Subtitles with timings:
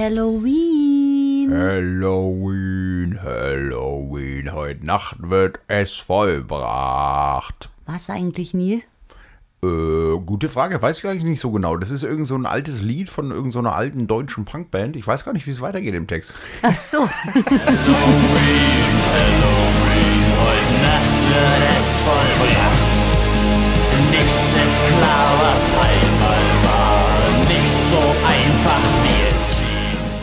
[0.00, 1.50] Halloween!
[1.52, 7.68] Halloween, Halloween, heute Nacht wird es vollbracht.
[7.84, 8.80] Was eigentlich, Neil?
[9.62, 11.76] Äh, gute Frage, weiß ich eigentlich nicht so genau.
[11.76, 14.96] Das ist irgend so ein altes Lied von irgendeiner so einer alten deutschen Punkband.
[14.96, 16.32] Ich weiß gar nicht, wie es weitergeht im Text.
[16.62, 17.06] Ach so.
[17.26, 17.44] Halloween,
[20.40, 22.78] heute Nacht wird es vollbracht.
[24.10, 25.89] Nichts ist klar, was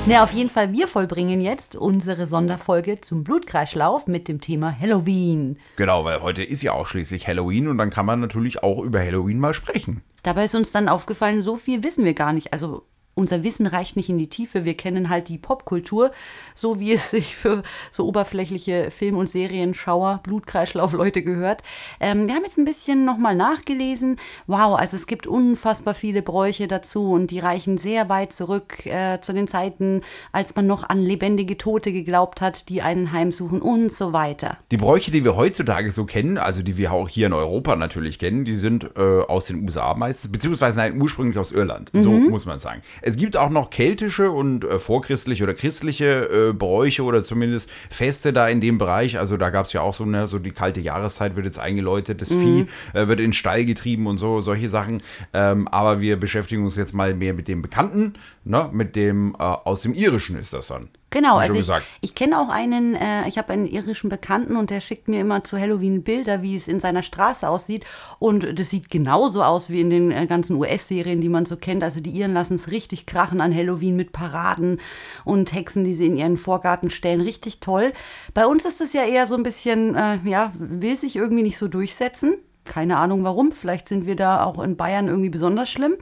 [0.10, 5.60] Na, auf jeden Fall, wir vollbringen jetzt unsere Sonderfolge zum Blutkreislauf mit dem Thema Halloween.
[5.76, 9.02] Genau, weil heute ist ja auch schließlich Halloween und dann kann man natürlich auch über
[9.02, 10.02] Halloween mal sprechen.
[10.24, 12.54] Dabei ist uns dann aufgefallen, so viel wissen wir gar nicht.
[12.54, 12.84] Also
[13.18, 14.64] unser Wissen reicht nicht in die Tiefe.
[14.64, 16.12] Wir kennen halt die Popkultur,
[16.54, 21.64] so wie es sich für so oberflächliche Film- und Serienschauer, Blutkreislauf-Leute gehört.
[22.00, 24.18] Ähm, wir haben jetzt ein bisschen nochmal nachgelesen.
[24.46, 29.20] Wow, also es gibt unfassbar viele Bräuche dazu und die reichen sehr weit zurück äh,
[29.22, 30.02] zu den Zeiten,
[30.32, 34.58] als man noch an lebendige Tote geglaubt hat, die einen heimsuchen und so weiter.
[34.70, 38.20] Die Bräuche, die wir heutzutage so kennen, also die wir auch hier in Europa natürlich
[38.20, 41.90] kennen, die sind äh, aus den USA meistens, beziehungsweise nein, ursprünglich aus Irland.
[41.94, 42.82] So muss man sagen.
[43.08, 48.34] Es gibt auch noch keltische und äh, vorchristliche oder christliche äh, Bräuche oder zumindest Feste
[48.34, 49.18] da in dem Bereich.
[49.18, 52.22] Also da gab es ja auch so eine, so die kalte Jahreszeit wird jetzt eingeläutet,
[52.22, 55.02] das Vieh äh, wird in den Stall getrieben und so, solche Sachen.
[55.34, 58.16] Ähm, aber wir beschäftigen uns jetzt mal mehr mit dem Bekannten,
[58.50, 58.70] ne?
[58.72, 60.90] mit dem äh, aus dem Irischen ist das dann.
[61.10, 61.72] Genau, also ich,
[62.02, 65.42] ich kenne auch einen, äh, ich habe einen irischen Bekannten und der schickt mir immer
[65.46, 67.86] zu Halloween Bilder, wie es in seiner Straße aussieht.
[68.20, 71.82] Und das sieht genauso aus wie in den äh, ganzen US-Serien, die man so kennt.
[71.82, 74.82] Also die Iren lassen es richtig krachen an Halloween mit Paraden
[75.24, 77.22] und Hexen, die sie in ihren Vorgarten stellen.
[77.22, 77.94] Richtig toll.
[78.34, 81.58] Bei uns ist es ja eher so ein bisschen, äh, ja, will sich irgendwie nicht
[81.58, 82.36] so durchsetzen.
[82.68, 83.52] Keine Ahnung warum.
[83.52, 85.96] Vielleicht sind wir da auch in Bayern irgendwie besonders schlimm.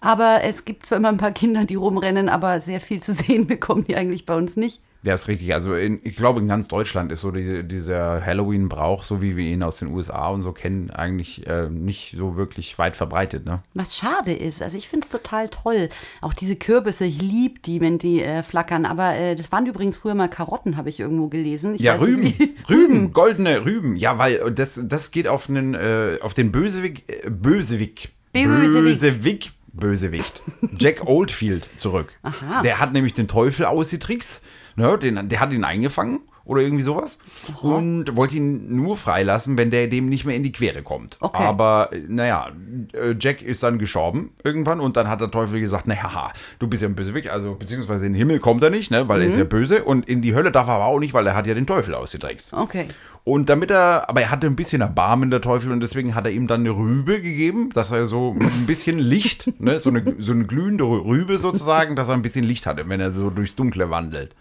[0.00, 3.46] Aber es gibt zwar immer ein paar Kinder, die rumrennen, aber sehr viel zu sehen
[3.48, 4.80] bekommen die eigentlich bei uns nicht.
[5.04, 5.52] Ja, ist richtig.
[5.52, 9.44] Also in, ich glaube, in ganz Deutschland ist so die, dieser Halloween-Brauch, so wie wir
[9.44, 13.44] ihn aus den USA und so kennen, eigentlich äh, nicht so wirklich weit verbreitet.
[13.44, 13.60] Ne?
[13.74, 15.88] Was schade ist, also ich finde es total toll.
[16.20, 18.86] Auch diese Kürbisse, ich liebe die, wenn die äh, flackern.
[18.86, 21.74] Aber äh, das waren übrigens früher mal Karotten, habe ich irgendwo gelesen.
[21.74, 23.96] Ich Ja, weiß nicht, Rüben, Rüben, goldene Rüben.
[23.96, 29.00] Ja, weil das, das geht auf, einen, äh, auf den Bösewicht, äh, Bösewicht, Bösewicht.
[29.00, 30.42] Bösewicht, Bösewicht,
[30.78, 32.14] Jack Oldfield zurück.
[32.22, 32.62] Aha.
[32.62, 34.44] Der hat nämlich den Teufel ausgetrickst,
[34.76, 37.18] ne, den, der hat ihn eingefangen oder irgendwie sowas
[37.62, 41.16] und wollte ihn nur freilassen, wenn der dem nicht mehr in die Quere kommt.
[41.20, 41.42] Okay.
[41.42, 42.50] Aber äh, naja,
[42.92, 46.82] äh, Jack ist dann gestorben irgendwann und dann hat der Teufel gesagt, naja, du bist
[46.82, 49.36] ja ein Bösewicht, also beziehungsweise in den Himmel kommt er nicht, ne, weil er ist
[49.36, 51.54] ja böse und in die Hölle darf er aber auch nicht, weil er hat ja
[51.54, 52.52] den Teufel ausgetrickst.
[52.54, 52.86] Okay.
[53.24, 56.32] Und damit er, aber er hatte ein bisschen Erbarmen, der Teufel, und deswegen hat er
[56.32, 60.32] ihm dann eine Rübe gegeben, dass er so ein bisschen Licht, ne, so eine, so
[60.32, 63.90] eine glühende Rübe sozusagen, dass er ein bisschen Licht hatte, wenn er so durchs Dunkle
[63.90, 64.34] wandelt.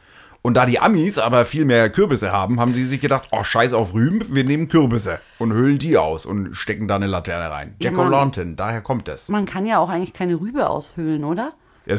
[0.43, 3.73] Und da die Amis aber viel mehr Kürbisse haben, haben sie sich gedacht, oh, scheiß
[3.73, 7.75] auf Rüben, wir nehmen Kürbisse und höhlen die aus und stecken da eine Laterne rein.
[7.79, 7.99] Ja, Jack.
[7.99, 9.29] O'Lantern, daher kommt das.
[9.29, 11.53] Man kann ja auch eigentlich keine Rübe aushöhlen, oder?
[11.87, 11.97] Ja,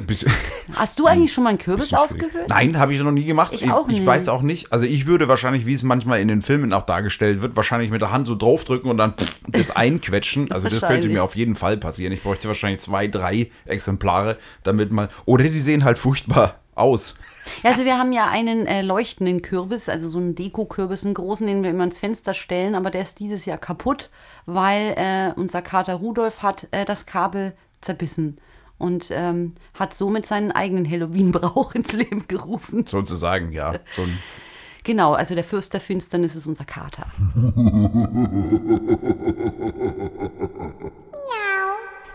[0.77, 2.49] Hast du eigentlich schon mal einen Kürbis ausgehöhlt?
[2.49, 3.53] Nein, habe ich noch nie gemacht.
[3.53, 4.07] Ich auch Ich, nicht.
[4.07, 4.73] weiß auch nicht.
[4.73, 8.01] Also ich würde wahrscheinlich, wie es manchmal in den Filmen auch dargestellt wird, wahrscheinlich mit
[8.01, 9.15] der Hand so draufdrücken und dann
[9.49, 10.53] das einquetschen.
[10.53, 12.13] Also das könnte mir auf jeden Fall passieren.
[12.13, 15.09] Ich bräuchte wahrscheinlich zwei, drei Exemplare, damit mal.
[15.25, 17.15] Oder die sehen halt furchtbar aus.
[17.63, 21.47] Ja, also wir haben ja einen äh, leuchtenden Kürbis, also so einen Deko-Kürbis, einen großen,
[21.47, 24.11] den wir immer ins Fenster stellen, aber der ist dieses Jahr kaputt,
[24.47, 28.39] weil äh, unser Kater Rudolf hat äh, das Kabel zerbissen
[28.79, 32.87] und ähm, hat somit seinen eigenen Halloween-Brauch ins Leben gerufen.
[32.87, 33.75] Sozusagen, ja.
[33.95, 34.07] So
[34.85, 37.07] Genau, also der Fürst der Finsternis ist unser Kater.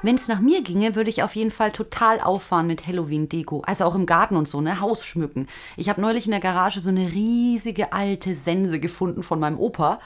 [0.03, 3.63] Wenn es nach mir ginge, würde ich auf jeden Fall total auffahren mit Halloween-Deko.
[3.65, 4.79] Also auch im Garten und so, ne?
[4.79, 5.47] Haus schmücken.
[5.75, 9.99] Ich habe neulich in der Garage so eine riesige alte Sense gefunden von meinem Opa.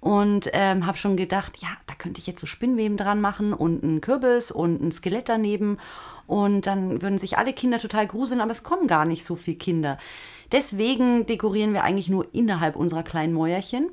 [0.00, 3.82] Und ähm, habe schon gedacht, ja, da könnte ich jetzt so Spinnweben dran machen und
[3.82, 5.78] einen Kürbis und ein Skelett daneben.
[6.26, 9.56] Und dann würden sich alle Kinder total gruseln, aber es kommen gar nicht so viele
[9.58, 9.96] Kinder.
[10.50, 13.90] Deswegen dekorieren wir eigentlich nur innerhalb unserer kleinen Mäuerchen.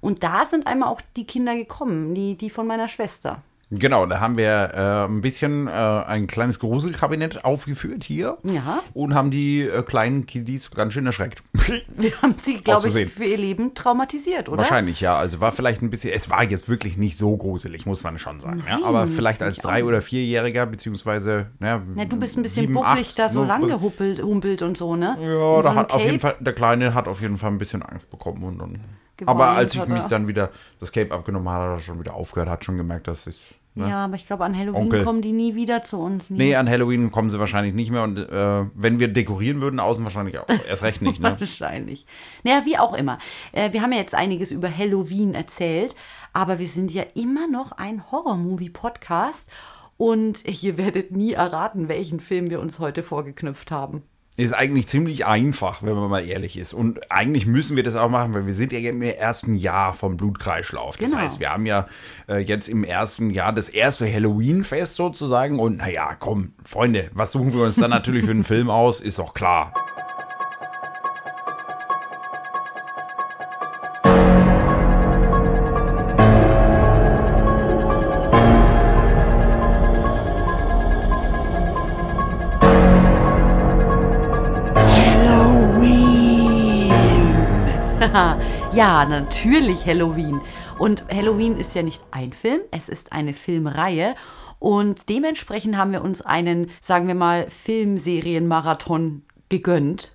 [0.00, 3.42] Und da sind einmal auch die Kinder gekommen, die, die von meiner Schwester.
[3.70, 8.38] Genau, da haben wir äh, ein bisschen äh, ein kleines Gruselkabinett aufgeführt hier.
[8.44, 8.80] Ja.
[8.92, 11.42] Und haben die äh, kleinen Kiddies ganz schön erschreckt.
[11.96, 14.58] Wir haben sie, glaube ich, für ihr Leben traumatisiert, oder?
[14.58, 15.16] Wahrscheinlich, ja.
[15.16, 18.40] Also war vielleicht ein bisschen, es war jetzt wirklich nicht so gruselig, muss man schon
[18.40, 18.62] sagen.
[18.66, 18.74] ja.
[18.76, 19.84] Nein, Aber vielleicht als auch drei- nicht.
[19.84, 23.44] oder vierjähriger, beziehungsweise, ja, Na, du bist ein bisschen sieben, bucklig acht, da so so-
[23.46, 25.16] lang gehuppelt humpelt und so, ne?
[25.20, 26.34] Ja, so da einem hat auf jeden Cape.
[26.34, 28.42] Fall, der Kleine hat auf jeden Fall ein bisschen Angst bekommen.
[28.44, 28.78] Und dann,
[29.16, 30.50] Geweint aber als ich hat mich dann wieder
[30.80, 33.40] das Cape abgenommen habe, hat er schon wieder aufgehört, hat schon gemerkt, dass es
[33.76, 33.88] Ne?
[33.88, 35.04] Ja, aber ich glaube, an Halloween Onkel.
[35.04, 36.30] kommen die nie wieder zu uns.
[36.30, 36.38] Nie.
[36.38, 38.04] Nee, an Halloween kommen sie wahrscheinlich nicht mehr.
[38.04, 40.46] Und äh, wenn wir dekorieren würden, außen wahrscheinlich auch.
[40.68, 41.34] Erst recht nicht, ne?
[41.40, 42.06] Wahrscheinlich.
[42.44, 43.18] Naja, wie auch immer.
[43.50, 45.96] Äh, wir haben ja jetzt einiges über Halloween erzählt,
[46.32, 49.48] aber wir sind ja immer noch ein Horror-Movie-Podcast
[49.96, 54.02] und ihr werdet nie erraten, welchen Film wir uns heute vorgeknüpft haben.
[54.36, 56.72] Ist eigentlich ziemlich einfach, wenn man mal ehrlich ist.
[56.72, 60.16] Und eigentlich müssen wir das auch machen, weil wir sind ja im ersten Jahr vom
[60.16, 60.96] Blutkreislauf.
[60.96, 61.22] Das Genau.
[61.22, 61.86] heißt, wir haben ja
[62.28, 65.60] äh, jetzt im ersten Jahr das erste Halloween-Fest sozusagen.
[65.60, 69.00] Und naja, komm, Freunde, was suchen wir uns dann natürlich für einen Film aus?
[69.00, 69.72] Ist doch klar.
[88.72, 90.40] Ja, natürlich Halloween.
[90.78, 94.14] Und Halloween ist ja nicht ein Film, es ist eine Filmreihe.
[94.58, 100.13] Und dementsprechend haben wir uns einen, sagen wir mal, Filmserienmarathon gegönnt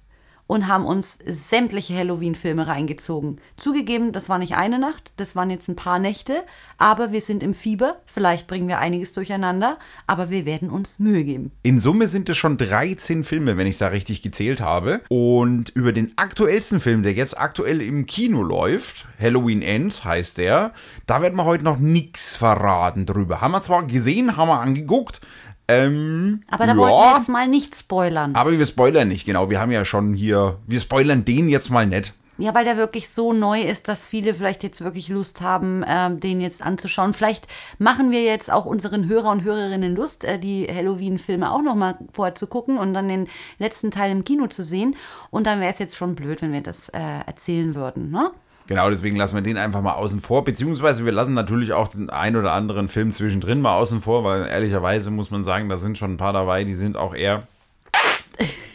[0.50, 3.38] und haben uns sämtliche Halloween-Filme reingezogen.
[3.56, 6.44] Zugegeben, das war nicht eine Nacht, das waren jetzt ein paar Nächte,
[6.80, 7.98] aber wir sind im Fieber.
[8.08, 11.52] Vielleicht bringen wir einiges durcheinander, aber wir werden uns Mühe geben.
[11.62, 15.02] In Summe sind es schon 13 Filme, wenn ich da richtig gezählt habe.
[15.08, 20.74] Und über den aktuellsten Film, der jetzt aktuell im Kino läuft, Halloween Ends heißt der,
[21.06, 23.40] da werden wir heute noch nichts verraten drüber.
[23.40, 25.22] Haben wir zwar gesehen, haben wir angeguckt.
[25.70, 28.36] Ähm, Aber da ja, wollten wir jetzt mal nicht spoilern.
[28.36, 29.52] aber wir spoilern nicht, genau.
[29.52, 32.14] Wir haben ja schon hier, wir spoilern den jetzt mal nicht.
[32.40, 36.22] Ja, weil der wirklich so neu ist, dass viele vielleicht jetzt wirklich Lust haben, ähm,
[36.22, 37.14] den jetzt anzuschauen.
[37.14, 37.48] Vielleicht
[37.80, 41.98] machen wir jetzt auch unseren Hörer und Hörerinnen Lust, äh, die Halloween-Filme auch noch mal
[42.14, 43.28] vorher zu gucken und dann den
[43.60, 44.96] letzten Teil im Kino zu sehen.
[45.32, 48.32] Und dann wäre es jetzt schon blöd, wenn wir das äh, erzählen würden, ne?
[48.70, 50.44] Genau, deswegen lassen wir den einfach mal außen vor.
[50.46, 54.46] Beziehungsweise wir lassen natürlich auch den ein oder anderen Film zwischendrin mal außen vor, weil
[54.46, 57.48] ehrlicherweise muss man sagen, da sind schon ein paar dabei, die sind auch eher.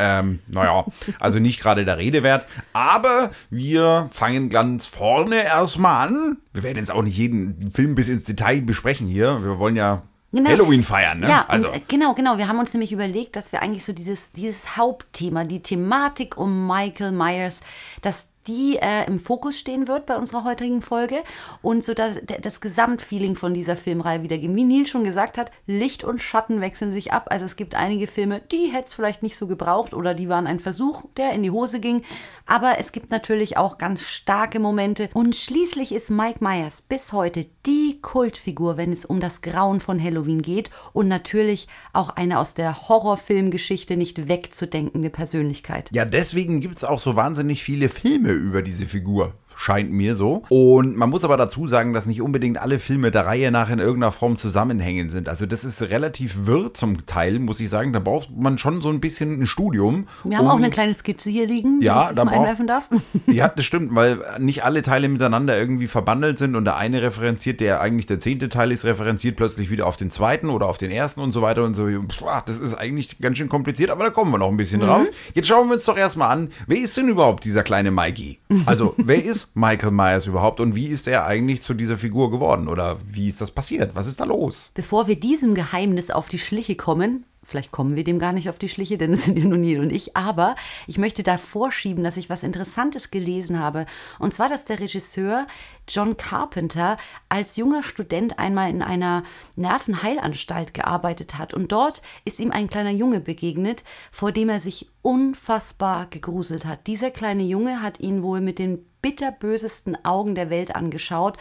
[0.01, 0.85] Ähm, naja,
[1.21, 2.49] also nicht gerade der Rede wert.
[2.73, 6.39] Aber wir fangen ganz vorne erstmal an.
[6.53, 9.45] Wir werden jetzt auch nicht jeden Film bis ins Detail besprechen hier.
[9.45, 10.03] Wir wollen ja
[10.33, 10.51] Genau.
[10.51, 11.29] Halloween feiern, ne?
[11.29, 11.69] Ja, also.
[11.69, 12.37] äh, genau, genau.
[12.37, 16.67] Wir haben uns nämlich überlegt, dass wir eigentlich so dieses, dieses Hauptthema, die Thematik um
[16.67, 17.63] Michael Myers,
[18.03, 21.23] dass die äh, im Fokus stehen wird bei unserer heutigen Folge
[21.63, 24.57] und so das, das Gesamtfeeling von dieser Filmreihe wiedergeben.
[24.57, 27.29] Wie Neil schon gesagt hat, Licht und Schatten wechseln sich ab.
[27.31, 30.47] Also es gibt einige Filme, die hätte es vielleicht nicht so gebraucht oder die waren
[30.47, 32.03] ein Versuch, der in die Hose ging.
[32.47, 35.09] Aber es gibt natürlich auch ganz starke Momente.
[35.15, 40.03] Und schließlich ist Mike Myers bis heute die Kultfigur, wenn es um das Grauen von
[40.03, 40.71] Halloween geht.
[40.93, 45.91] Und natürlich auch eine aus der Horrorfilmgeschichte nicht wegzudenkende Persönlichkeit.
[45.93, 49.35] Ja, deswegen gibt es auch so wahnsinnig viele Filme über diese Figur.
[49.57, 50.45] Scheint mir so.
[50.49, 53.79] Und man muss aber dazu sagen, dass nicht unbedingt alle Filme der Reihe nach in
[53.79, 55.29] irgendeiner Form zusammenhängen sind.
[55.29, 57.93] Also das ist relativ wirr zum Teil, muss ich sagen.
[57.93, 60.09] Da braucht man schon so ein bisschen ein Studium.
[60.25, 62.67] Wir haben um- auch eine kleine Skizze hier liegen, Ja, wenn ich da mal einwerfen
[62.67, 62.89] darf.
[63.27, 67.61] Ja, das stimmt, weil nicht alle Teile miteinander irgendwie verbandelt sind und der eine referenziert,
[67.61, 70.91] der eigentlich der zehnte Teil ist, referenziert plötzlich wieder auf den zweiten oder auf den
[70.91, 71.87] ersten und so weiter und so.
[71.87, 75.07] Pff, das ist eigentlich ganz schön kompliziert, aber da kommen wir noch ein bisschen drauf.
[75.35, 78.39] Jetzt schauen wir uns doch erstmal an, wer ist denn überhaupt dieser kleine Mikey?
[78.67, 82.69] Also, wer ist Michael Myers überhaupt und wie ist er eigentlich zu dieser Figur geworden
[82.69, 83.95] oder wie ist das passiert?
[83.95, 84.71] Was ist da los?
[84.75, 88.59] Bevor wir diesem Geheimnis auf die Schliche kommen, vielleicht kommen wir dem gar nicht auf
[88.59, 92.05] die Schliche, denn es sind ja nur Neil und ich, aber ich möchte da vorschieben,
[92.05, 93.87] dass ich was Interessantes gelesen habe.
[94.19, 95.47] Und zwar, dass der Regisseur
[95.89, 96.97] John Carpenter
[97.29, 99.25] als junger Student einmal in einer
[99.57, 101.55] Nervenheilanstalt gearbeitet hat.
[101.55, 106.87] Und dort ist ihm ein kleiner Junge begegnet, vor dem er sich unfassbar gegruselt hat.
[106.87, 111.37] Dieser kleine Junge hat ihn wohl mit den bitterbösesten Augen der Welt angeschaut.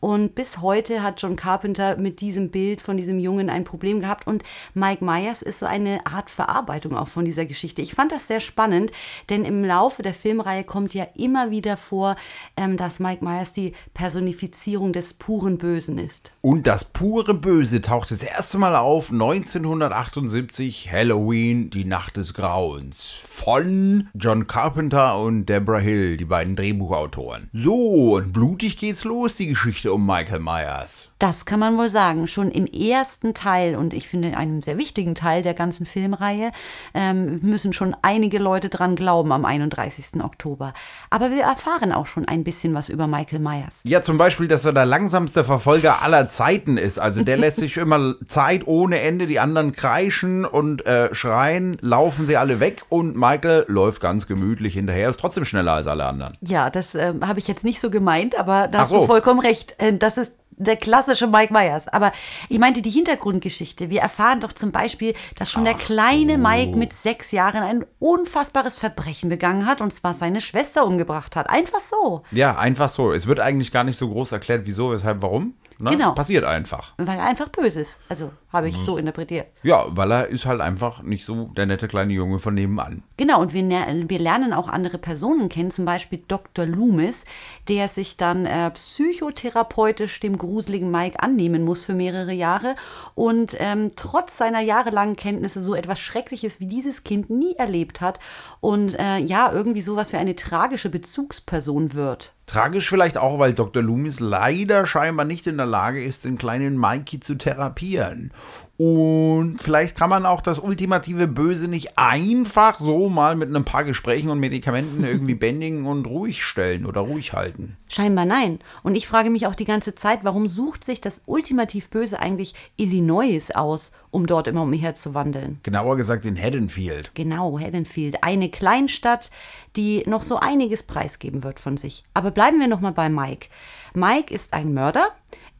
[0.00, 4.26] Und bis heute hat John Carpenter mit diesem Bild von diesem Jungen ein Problem gehabt.
[4.26, 4.42] Und
[4.74, 7.80] Mike Myers ist so eine Art Verarbeitung auch von dieser Geschichte.
[7.80, 8.90] Ich fand das sehr spannend,
[9.30, 12.16] denn im Laufe der Filmreihe kommt ja immer wieder vor,
[12.56, 16.32] ähm, dass Mike Myers die Personifizierung des puren Bösen ist.
[16.42, 23.03] Und das pure Böse taucht das erste Mal auf 1978, Halloween, die Nacht des Grauens.
[23.10, 27.50] Von John Carpenter und Deborah Hill, die beiden Drehbuchautoren.
[27.52, 31.10] So, und blutig geht's los, die Geschichte um Michael Myers.
[31.18, 32.26] Das kann man wohl sagen.
[32.26, 36.50] Schon im ersten Teil und ich finde einem sehr wichtigen Teil der ganzen Filmreihe
[36.92, 40.22] ähm, müssen schon einige Leute dran glauben am 31.
[40.22, 40.74] Oktober.
[41.10, 43.80] Aber wir erfahren auch schon ein bisschen was über Michael Myers.
[43.84, 46.98] Ja, zum Beispiel, dass er der langsamste Verfolger aller Zeiten ist.
[46.98, 52.26] Also der lässt sich immer Zeit ohne Ende, die anderen kreischen und äh, schreien, laufen
[52.26, 56.32] sie alle weg und Michael läuft ganz gemütlich hinterher, ist trotzdem schneller als alle anderen.
[56.40, 59.00] Ja, das ähm, habe ich jetzt nicht so gemeint, aber da Ach hast so.
[59.00, 59.74] du vollkommen recht.
[59.78, 61.88] Äh, das ist der klassische Mike Myers.
[61.88, 62.12] Aber
[62.48, 63.90] ich meinte die Hintergrundgeschichte.
[63.90, 68.78] Wir erfahren doch zum Beispiel, dass schon der kleine Mike mit sechs Jahren ein unfassbares
[68.78, 71.48] Verbrechen begangen hat und zwar seine Schwester umgebracht hat.
[71.48, 72.22] Einfach so.
[72.30, 73.12] Ja, einfach so.
[73.12, 75.54] Es wird eigentlich gar nicht so groß erklärt, wieso, weshalb, warum.
[75.84, 75.90] Ne?
[75.90, 76.12] Genau.
[76.12, 76.94] Passiert einfach.
[76.96, 78.00] Weil er einfach böse ist.
[78.08, 79.48] Also habe ich so interpretiert.
[79.62, 83.02] Ja, weil er ist halt einfach nicht so der nette kleine Junge von nebenan.
[83.16, 86.64] Genau, und wir, wir lernen auch andere Personen kennen, zum Beispiel Dr.
[86.64, 87.24] Loomis,
[87.68, 92.76] der sich dann äh, psychotherapeutisch dem gruseligen Mike annehmen muss für mehrere Jahre
[93.14, 98.20] und ähm, trotz seiner jahrelangen Kenntnisse so etwas Schreckliches wie dieses Kind nie erlebt hat
[98.60, 102.33] und äh, ja, irgendwie sowas wie eine tragische Bezugsperson wird.
[102.46, 103.82] Tragisch vielleicht auch, weil Dr.
[103.82, 108.32] Loomis leider scheinbar nicht in der Lage ist, den kleinen Mikey zu therapieren.
[108.76, 113.84] Und vielleicht kann man auch das ultimative Böse nicht einfach so mal mit ein paar
[113.84, 117.76] Gesprächen und Medikamenten irgendwie bändigen und ruhig stellen oder ruhig halten.
[117.88, 118.58] Scheinbar nein.
[118.82, 122.54] Und ich frage mich auch die ganze Zeit, warum sucht sich das ultimativ Böse eigentlich
[122.76, 125.60] Illinois aus, um dort immer umher zu wandeln?
[125.62, 127.12] Genauer gesagt in Haddonfield.
[127.14, 129.30] Genau, Haddonfield, eine Kleinstadt,
[129.76, 132.02] die noch so einiges preisgeben wird von sich.
[132.12, 133.48] Aber bleiben wir noch mal bei Mike.
[133.94, 135.10] Mike ist ein Mörder.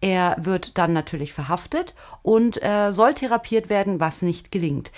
[0.05, 4.93] Er wird dann natürlich verhaftet und äh, soll therapiert werden, was nicht gelingt.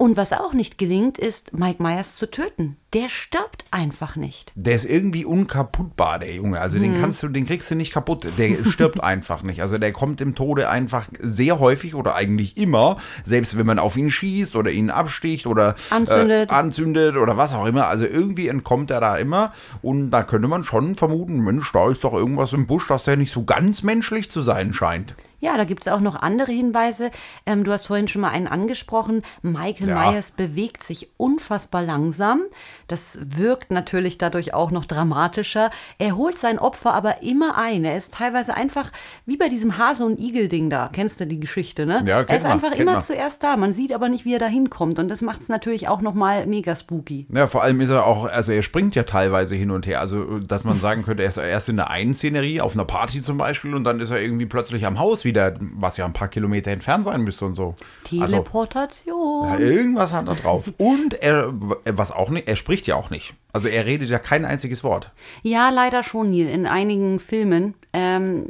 [0.00, 2.78] Und was auch nicht gelingt, ist, Mike Myers zu töten.
[2.94, 4.50] Der stirbt einfach nicht.
[4.54, 6.58] Der ist irgendwie unkaputtbar, der Junge.
[6.58, 8.26] Also den kannst du, den kriegst du nicht kaputt.
[8.38, 9.60] Der stirbt einfach nicht.
[9.60, 13.94] Also der kommt im Tode einfach sehr häufig oder eigentlich immer, selbst wenn man auf
[13.98, 16.50] ihn schießt oder ihn absticht oder Anzündet.
[16.50, 17.86] Äh, anzündet oder was auch immer.
[17.88, 19.52] Also irgendwie entkommt er da immer.
[19.82, 23.18] Und da könnte man schon vermuten, Mensch, da ist doch irgendwas im Busch, dass der
[23.18, 25.14] nicht so ganz menschlich zu sein scheint.
[25.40, 27.10] Ja, da gibt es auch noch andere Hinweise.
[27.46, 29.22] Ähm, du hast vorhin schon mal einen angesprochen.
[29.42, 30.10] Michael Ja.
[30.10, 32.42] Myers bewegt sich unfassbar langsam.
[32.88, 35.70] Das wirkt natürlich dadurch auch noch dramatischer.
[35.98, 37.84] Er holt sein Opfer aber immer ein.
[37.84, 38.92] Er ist teilweise einfach
[39.26, 40.90] wie bei diesem Hase- und Igel-Ding da.
[40.92, 42.02] Kennst du die Geschichte, ne?
[42.06, 43.02] Ja, er ist man, einfach immer man.
[43.02, 43.56] zuerst da.
[43.56, 44.98] Man sieht aber nicht, wie er da hinkommt.
[44.98, 47.26] Und das macht es natürlich auch noch mal mega spooky.
[47.32, 50.00] Ja, vor allem ist er auch, also er springt ja teilweise hin und her.
[50.00, 53.22] Also, dass man sagen könnte, er ist erst in der einen Szenerie, auf einer Party
[53.22, 56.28] zum Beispiel, und dann ist er irgendwie plötzlich am Haus wieder, was ja ein paar
[56.28, 57.74] Kilometer entfernt sein müsste und so.
[58.10, 59.48] Also, Teleportation.
[59.48, 60.72] ja, irgendwas hat er drauf.
[60.78, 61.52] Und er,
[61.84, 63.34] was auch nicht, er spricht ja auch nicht.
[63.52, 65.10] Also er redet ja kein einziges Wort.
[65.42, 66.48] Ja, leider schon, Neil.
[66.48, 68.46] In einigen Filmen ähm,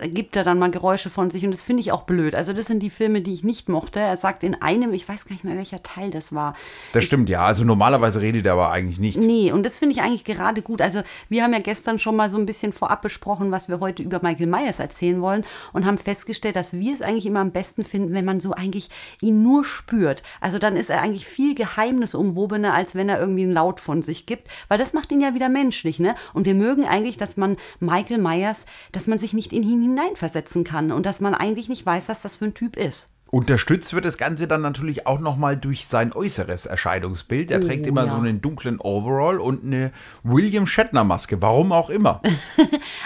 [0.00, 2.34] äh, gibt er dann mal Geräusche von sich und das finde ich auch blöd.
[2.34, 4.00] Also das sind die Filme, die ich nicht mochte.
[4.00, 6.54] Er sagt in einem, ich weiß gar nicht mehr, welcher Teil das war.
[6.92, 7.44] Das stimmt, ja.
[7.44, 9.18] Also normalerweise redet er aber eigentlich nicht.
[9.18, 10.80] Nee, und das finde ich eigentlich gerade gut.
[10.80, 14.02] Also wir haben ja gestern schon mal so ein bisschen vorab besprochen, was wir heute
[14.02, 17.84] über Michael Myers erzählen wollen und haben festgestellt, dass wir es eigentlich immer am besten
[17.84, 18.88] finden, wenn man so eigentlich
[19.20, 20.22] ihn nur spürt.
[20.40, 24.24] Also dann ist er eigentlich viel geheimnisumwobener, als wenn er irgendwie einen Laut von sich
[24.24, 26.14] gibt, weil das macht ihn ja wieder menschlich, ne?
[26.32, 28.61] Und wir mögen eigentlich, dass man Michael Myers,
[28.92, 32.22] dass man sich nicht in ihn hineinversetzen kann und dass man eigentlich nicht weiß, was
[32.22, 33.08] das für ein Typ ist.
[33.34, 37.50] Unterstützt wird das Ganze dann natürlich auch nochmal durch sein äußeres Erscheinungsbild.
[37.50, 38.10] Er trägt Oh, immer ja.
[38.10, 39.90] so einen dunklen Overall und eine
[40.22, 41.40] William Shatner-Maske.
[41.40, 42.20] Warum auch immer.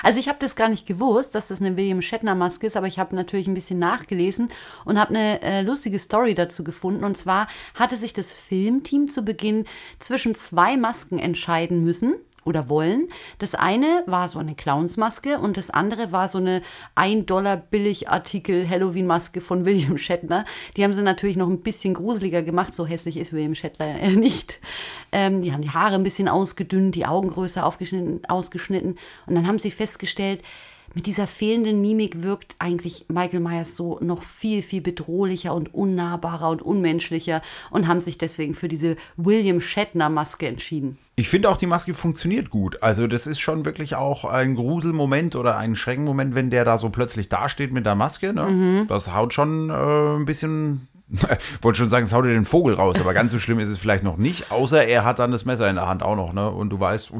[0.02, 2.86] Also ich habe das gar nicht gewusst, dass das eine William Shatner Maske ist, aber
[2.88, 4.50] ich habe natürlich ein bisschen nachgelesen
[4.84, 7.04] und habe eine äh, lustige Story dazu gefunden.
[7.04, 9.64] Und zwar hatte sich das Filmteam zu Beginn
[10.00, 12.14] zwischen zwei Masken entscheiden müssen
[12.46, 13.08] oder wollen.
[13.38, 16.62] Das eine war so eine Clownsmaske und das andere war so eine
[16.94, 20.44] 1 Dollar Billigartikel Halloween-Maske von William Shatner.
[20.76, 22.74] Die haben sie natürlich noch ein bisschen gruseliger gemacht.
[22.74, 24.60] So hässlich ist William Shatner äh, nicht.
[25.12, 28.98] Ähm, die haben die Haare ein bisschen ausgedünnt, die Augen größer ausgeschnitten.
[29.26, 30.42] Und dann haben sie festgestellt,
[30.94, 36.48] mit dieser fehlenden Mimik wirkt eigentlich Michael Myers so noch viel, viel bedrohlicher und unnahbarer
[36.48, 40.96] und unmenschlicher und haben sich deswegen für diese William Shatner-Maske entschieden.
[41.18, 42.82] Ich finde auch, die Maske funktioniert gut.
[42.82, 46.90] Also, das ist schon wirklich auch ein Gruselmoment oder ein Schreckenmoment, wenn der da so
[46.90, 48.34] plötzlich dasteht mit der Maske.
[48.34, 48.42] Ne?
[48.44, 48.86] Mhm.
[48.88, 50.88] Das haut schon äh, ein bisschen.
[51.62, 53.78] wollte schon sagen, es haut dir den Vogel raus, aber ganz so schlimm ist es
[53.78, 54.50] vielleicht noch nicht.
[54.50, 56.50] Außer er hat dann das Messer in der Hand auch noch, ne?
[56.50, 57.12] Und du weißt,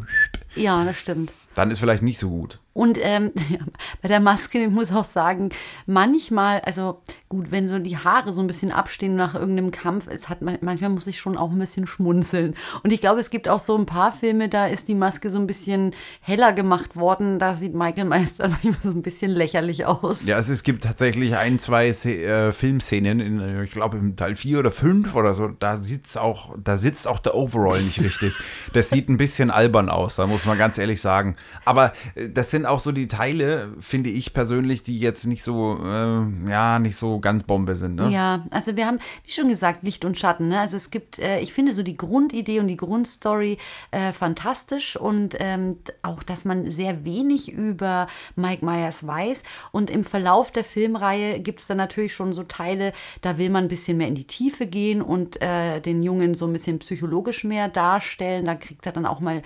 [0.57, 1.33] Ja, das stimmt.
[1.55, 2.59] dann ist vielleicht nicht so gut.
[2.77, 3.33] Und ähm,
[4.03, 5.49] bei der Maske, ich muss auch sagen,
[5.87, 10.29] manchmal, also gut, wenn so die Haare so ein bisschen abstehen nach irgendeinem Kampf, es
[10.29, 12.55] hat manchmal muss ich schon auch ein bisschen schmunzeln.
[12.83, 15.39] Und ich glaube, es gibt auch so ein paar Filme, da ist die Maske so
[15.39, 17.39] ein bisschen heller gemacht worden.
[17.39, 20.27] Da sieht Michael dann manchmal so ein bisschen lächerlich aus.
[20.27, 24.37] Ja, also es gibt tatsächlich ein, zwei äh, Filmszenen, in, äh, ich glaube im Teil
[24.37, 28.35] 4 oder 5 oder so, da sitzt auch, da sitzt auch der Overall nicht richtig.
[28.75, 31.37] Das sieht ein bisschen albern aus, da muss man ganz ehrlich sagen.
[31.65, 35.43] Aber äh, das sind sind auch so die Teile, finde ich persönlich, die jetzt nicht
[35.43, 37.97] so, äh, ja, nicht so ganz Bombe sind.
[37.97, 38.11] Ne?
[38.11, 40.49] Ja, also wir haben, wie schon gesagt, Licht und Schatten.
[40.49, 40.61] Ne?
[40.61, 43.59] Also es gibt, äh, ich finde so die Grundidee und die Grundstory
[43.91, 49.45] äh, fantastisch und ähm, auch, dass man sehr wenig über Mike Myers weiß.
[49.73, 52.93] Und im Verlauf der Filmreihe gibt es dann natürlich schon so Teile,
[53.23, 56.47] da will man ein bisschen mehr in die Tiefe gehen und äh, den Jungen so
[56.47, 58.47] ein bisschen psychologisch mehr darstellen.
[58.47, 59.43] Da kriegt er dann auch mal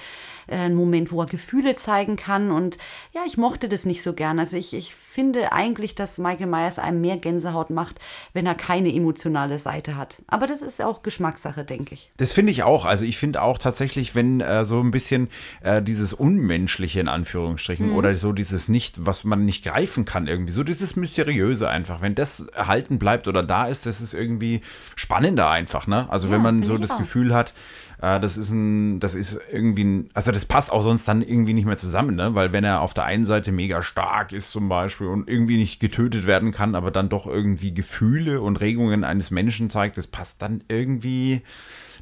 [0.50, 2.50] äh, einen Moment, wo er Gefühle zeigen kann.
[2.50, 2.76] Und
[3.12, 4.38] ja, ich mochte das nicht so gern.
[4.38, 8.00] Also ich, ich finde eigentlich, dass Michael Myers einem mehr Gänsehaut macht,
[8.32, 10.22] wenn er keine emotionale Seite hat.
[10.26, 12.10] Aber das ist auch Geschmackssache, denke ich.
[12.16, 12.84] Das finde ich auch.
[12.84, 15.28] Also ich finde auch tatsächlich, wenn äh, so ein bisschen
[15.62, 20.52] äh, dieses Unmenschliche in Anführungsstrichen oder so dieses nicht, was man nicht greifen kann irgendwie,
[20.52, 24.60] so dieses Mysteriöse einfach, wenn das erhalten bleibt oder da ist, das ist irgendwie
[24.96, 26.06] spannender einfach, ne?
[26.10, 26.98] Also Ja, wenn man so das auch.
[26.98, 27.54] Gefühl hat,
[28.00, 31.54] äh, das ist ein, das ist irgendwie ein, also das passt auch sonst dann irgendwie
[31.54, 32.34] nicht mehr zusammen, ne?
[32.34, 35.80] Weil wenn er auf der einen Seite mega stark ist zum Beispiel und irgendwie nicht
[35.80, 40.42] getötet werden kann, aber dann doch irgendwie Gefühle und Regungen eines Menschen zeigt, das passt
[40.42, 41.42] dann irgendwie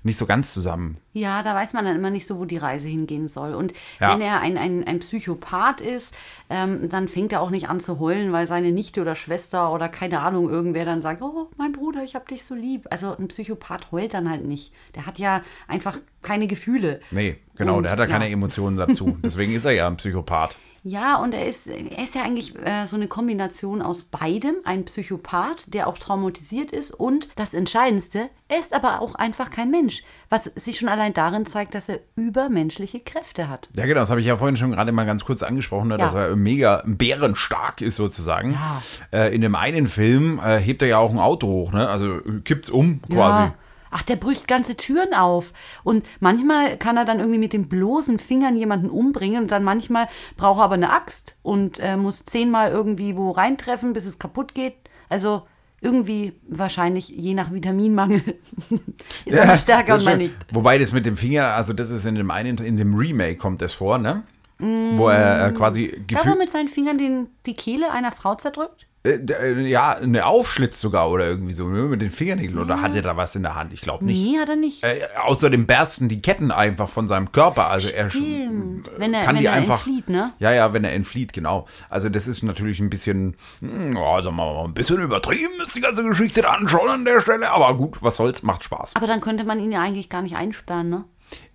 [0.03, 0.99] nicht so ganz zusammen.
[1.13, 3.55] Ja, da weiß man dann immer nicht so, wo die Reise hingehen soll.
[3.55, 4.13] Und Ja.
[4.13, 6.15] wenn er ein, ein, ein Psychopath ist,
[6.51, 9.89] ähm, dann fängt er auch nicht an zu heulen, weil seine Nichte oder Schwester oder
[9.89, 12.87] keine Ahnung, irgendwer dann sagt, oh, mein Bruder, ich hab dich so lieb.
[12.91, 14.73] Also ein Psychopath heult dann halt nicht.
[14.95, 17.01] Der hat ja einfach keine Gefühle.
[17.11, 18.29] Nee, genau, Und, der hat ja keine.
[18.29, 19.17] Emotionen dazu.
[19.23, 20.57] Deswegen ist er ja ein Psychopath.
[20.83, 24.55] Ja, und er ist, er ist ja eigentlich äh, so eine Kombination aus beidem.
[24.65, 26.93] Ein Psychopath, der auch traumatisiert ist.
[26.93, 30.03] Und das Entscheidendste, er ist aber auch einfach kein Mensch.
[30.31, 33.69] Was sich schon allein darin zeigt, dass er übermenschliche Kräfte hat.
[33.77, 36.05] Ja, genau, das habe ich ja vorhin schon gerade mal ganz kurz angesprochen, ne, Ja.
[36.05, 38.53] dass er mega bärenstark ist sozusagen.
[38.53, 38.83] Ja.
[39.13, 41.89] Äh, in dem einen Film äh, hebt er ja auch ein Auto hoch, ne?
[41.89, 43.49] Also äh, kippt's um quasi.
[43.49, 43.55] Ja.
[43.91, 45.53] Ach, der bricht ganze Türen auf.
[45.85, 50.09] Und manchmal kann er dann irgendwie mit den bloßen Fingern jemanden umbringen und dann manchmal
[50.37, 54.55] braucht er aber eine Axt und äh, muss zehnmal irgendwie wo reintreffen, bis es kaputt
[54.55, 54.75] geht.
[55.09, 55.43] Also
[55.81, 58.23] irgendwie wahrscheinlich je nach Vitaminmangel
[59.25, 60.35] ist er mal stärker und mal nicht.
[60.53, 63.63] Wobei das mit dem Finger, also das ist in dem einen, in dem Remake kommt
[63.63, 64.25] das vor, ne?
[64.61, 68.11] Wo er äh, quasi Da, wo Gefühl, er mit seinen Fingern den, die Kehle einer
[68.11, 68.88] Frau zerdrückt?
[69.05, 71.83] Äh, äh, ja, eine aufschlitzt sogar oder irgendwie so, ne?
[71.83, 72.59] mit den Fingernägeln.
[72.59, 73.73] Oder hat er da was in der Hand?
[73.73, 74.23] Ich glaube nicht.
[74.23, 74.83] Nee, hat er nicht.
[74.83, 77.69] Äh, außerdem bersten die Ketten einfach von seinem Körper.
[77.69, 78.91] Also er Stimmt.
[78.97, 79.87] Wenn er, kann wenn die er einfach.
[79.87, 80.33] entflieht, ne?
[80.41, 81.67] Ja, ja, wenn er entflieht, genau.
[81.89, 85.77] Also das ist natürlich ein bisschen, hm, ja, sagen wir mal, ein bisschen übertrieben ist
[85.77, 87.51] die ganze Geschichte dann schon an der Stelle.
[87.51, 88.97] Aber gut, was soll's, macht Spaß.
[88.97, 91.05] Aber dann könnte man ihn ja eigentlich gar nicht einsperren, ne?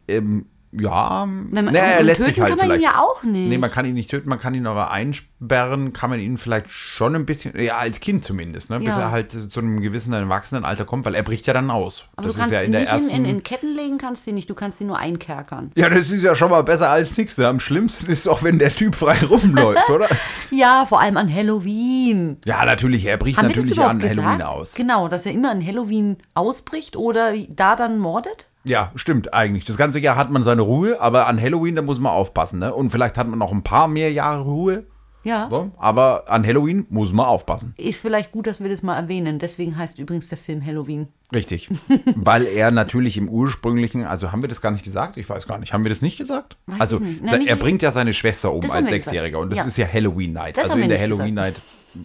[0.07, 0.45] Ähm,
[0.79, 3.49] ja, Wenn man, nee, er lässt töten sich halt kann man ihn ja auch nicht.
[3.49, 6.69] Nee, man kann ihn nicht töten, man kann ihn aber einsperren, kann man ihn vielleicht
[6.69, 8.79] schon ein bisschen, ja, als Kind zumindest, ne?
[8.79, 8.99] bis Ja.
[8.99, 12.05] er halt zu einem gewissen Erwachsenenalter kommt, weil er bricht ja dann aus.
[12.15, 13.09] Aber das du kannst ist ja in der nicht ersten.
[13.09, 14.49] in, in, in Ketten legen, kannst du ihn nicht.
[14.49, 15.71] Du kannst ihn nur einkerkern.
[15.75, 17.37] ja, das ist ja schon mal besser als nichts.
[17.37, 17.47] Ne?
[17.47, 20.07] Am schlimmsten ist auch, wenn der Typ frei rumläuft, oder?
[20.51, 22.37] Ja, vor allem an Halloween.
[22.45, 24.27] Ja, natürlich, er bricht Haben wir das natürlich überhaupt an gesagt?
[24.27, 24.73] Halloween aus.
[24.75, 28.45] Genau, dass er immer an Halloween ausbricht oder da dann mordet?
[28.65, 29.65] Ja, stimmt eigentlich.
[29.65, 32.59] Das ganze Jahr hat man seine Ruhe, aber an Halloween, da muss man aufpassen.
[32.59, 32.73] Ne?
[32.73, 34.85] Und vielleicht hat man noch ein paar mehr Jahre Ruhe,
[35.25, 35.47] Ja.
[35.49, 37.73] so, aber an Halloween muss man aufpassen.
[37.77, 39.37] Ist vielleicht gut, dass wir das mal erwähnen.
[39.39, 41.07] Deswegen heißt übrigens der Film Halloween.
[41.33, 41.69] Richtig.
[42.15, 45.17] Weil er natürlich im ursprünglichen, also haben wir das gar nicht gesagt?
[45.17, 45.73] Ich weiß gar nicht.
[45.73, 46.55] Haben wir das nicht gesagt?
[46.67, 47.23] Weiß also ich nicht.
[47.25, 48.87] Nein, nicht- er bringt ja seine Schwester um als gesagt.
[48.89, 49.65] Sechsjähriger und das Ja.
[49.65, 50.55] ist ja Halloween Night.
[50.57, 51.55] Das also in der Halloween Night.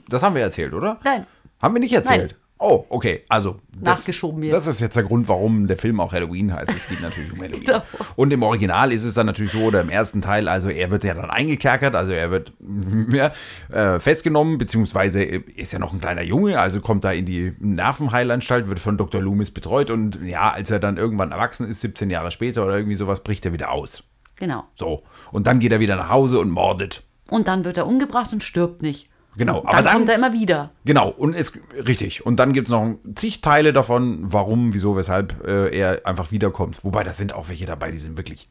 [0.08, 0.98] Das haben wir erzählt, oder?
[1.04, 1.24] Nein.
[1.62, 2.36] Haben wir nicht erzählt?
[2.60, 3.24] Oh, okay.
[3.28, 4.52] Also das, Nachgeschoben jetzt.
[4.52, 6.74] Das ist jetzt der Grund, warum der Film auch Halloween heißt.
[6.74, 7.64] Es geht natürlich um Halloween.
[7.64, 7.82] Genau.
[8.16, 11.04] Und im Original ist es dann natürlich so, oder im ersten Teil, also er wird
[11.04, 12.52] ja dann eingekerkert, also er wird
[13.12, 13.32] ja,
[13.70, 18.68] äh, festgenommen, beziehungsweise ist ja noch ein kleiner Junge, also kommt da in die Nervenheilanstalt,
[18.68, 19.22] wird von Dr.
[19.22, 22.96] Loomis betreut und ja, als er dann irgendwann erwachsen ist, 17 Jahre später oder irgendwie
[22.96, 24.02] sowas, bricht er wieder aus.
[24.34, 24.64] Genau.
[24.74, 25.04] So.
[25.30, 27.04] Und dann geht er wieder nach Hause und mordet.
[27.30, 29.08] Und dann wird er umgebracht und stirbt nicht.
[29.38, 30.70] Genau, Dann, aber dann- kommt er immer wieder.
[30.84, 31.52] Genau, und es
[31.86, 32.26] richtig.
[32.26, 36.84] Und dann gibt es noch zig Teile davon, warum, wieso, weshalb äh, er einfach wiederkommt.
[36.84, 38.50] Wobei, da sind auch welche dabei, die sind wirklich.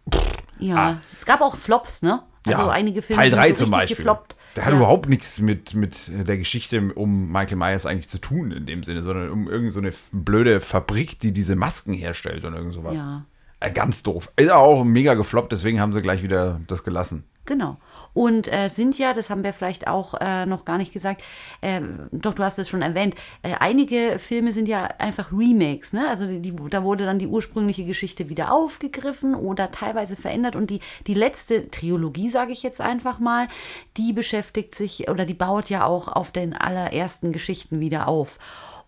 [0.60, 0.76] Ja.
[0.76, 0.98] Ah.
[1.14, 2.24] Es gab auch Flops, ne?
[2.48, 3.98] Also ja, einige Filme Teil sind 3 so zum Beispiel.
[3.98, 4.36] gefloppt.
[4.56, 4.78] Der hat ja.
[4.78, 9.04] überhaupt nichts mit, mit der Geschichte um Michael Myers eigentlich zu tun in dem Sinne,
[9.04, 12.96] sondern um irgendeine so eine blöde Fabrik, die diese Masken herstellt und irgend sowas.
[12.96, 13.26] Ja.
[13.60, 14.32] Äh, ganz doof.
[14.38, 17.24] Ist auch mega gefloppt, deswegen haben sie gleich wieder das gelassen.
[17.46, 17.78] Genau.
[18.18, 21.22] Und äh, sind ja, das haben wir vielleicht auch äh, noch gar nicht gesagt,
[21.62, 26.10] äh, doch du hast es schon erwähnt, äh, einige Filme sind ja einfach Remakes, ne?
[26.10, 30.72] Also die, die, da wurde dann die ursprüngliche Geschichte wieder aufgegriffen oder teilweise verändert und
[30.72, 33.50] die, die letzte Trilogie, sage ich jetzt einfach mal,
[33.98, 38.40] die beschäftigt sich oder die baut ja auch auf den allerersten Geschichten wieder auf.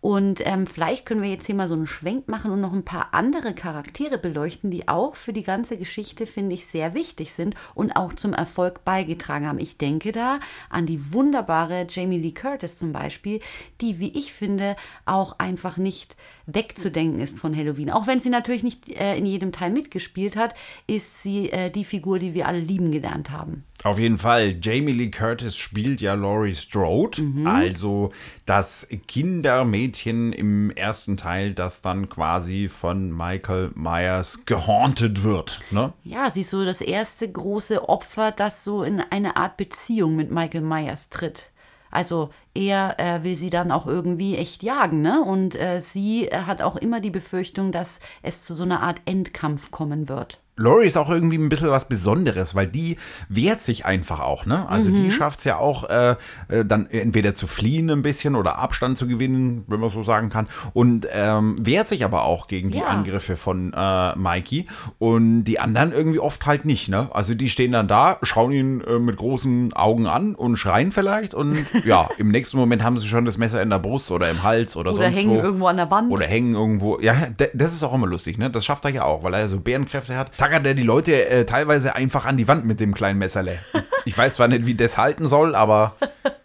[0.02, 2.86] Und ähm, vielleicht können wir jetzt hier mal so einen Schwenk machen und noch ein
[2.86, 7.56] paar andere Charaktere beleuchten, die auch für die ganze Geschichte, finde ich, sehr wichtig sind
[7.76, 9.60] und auch zum Erfolg beigetragen haben.
[9.60, 13.42] Ich denke da an die wunderbare Jamie Lee Curtis zum Beispiel,
[13.82, 16.16] die, wie ich finde, auch einfach nicht
[16.54, 17.90] wegzudenken ist von Halloween.
[17.92, 20.56] Auch wenn sie natürlich nicht äh, in jedem Teil mitgespielt hat,
[20.88, 23.64] ist sie äh, die Figur, die wir alle lieben gelernt haben.
[23.84, 24.58] Auf jeden Fall.
[24.62, 27.48] Jamie Lee Curtis spielt ja Laurie Strode, Mhm.
[27.48, 28.12] also
[28.46, 35.62] das Kindermädchen im ersten Teil, das dann quasi von Michael Myers gehaunted wird.
[35.72, 35.94] Ne?
[36.04, 40.30] Ja, sie ist so das erste große Opfer, das so in eine Art Beziehung mit
[40.32, 41.52] Michael Myers tritt.
[41.92, 45.22] Also er äh, will sie dann auch irgendwie echt jagen, ne?
[45.22, 49.02] Und äh, sie äh, hat auch immer die Befürchtung, dass es zu so einer Art
[49.06, 50.40] Endkampf kommen wird.
[50.60, 52.98] Laurie ist auch irgendwie ein bisschen was Besonderes, weil die
[53.30, 54.68] wehrt sich einfach auch, ne?
[54.68, 56.16] Also die schafft es ja auch, äh,
[56.50, 60.30] äh, dann entweder zu fliehen ein bisschen oder Abstand zu gewinnen, wenn man so sagen
[60.30, 60.48] kann.
[60.74, 62.88] Und ähm, wehrt sich aber auch gegen die Ja.
[62.88, 64.66] Angriffe von äh, Mikey.
[64.98, 67.10] Und die anderen irgendwie oft halt nicht, ne?
[67.14, 71.34] Also die stehen dann da, schauen ihn äh, mit großen Augen an und schreien vielleicht.
[71.34, 74.44] Und ja, im nächsten Moment haben sie schon das Messer in der Brust oder im
[74.44, 75.42] Hals oder, Oder sonst hängen wo.
[75.42, 76.12] irgendwo an der Wand.
[76.12, 77.00] Oder hängen irgendwo.
[77.00, 77.16] Ja,
[77.54, 78.50] das ist auch immer lustig, ne?
[78.50, 80.32] Das schafft er ja auch, weil er so Bärenkräfte hat.
[80.50, 83.60] Tackert er die Leute äh, teilweise einfach an die Wand mit dem kleinen Messerle.
[84.06, 85.96] Ich weiß zwar nicht, wie das halten soll, aber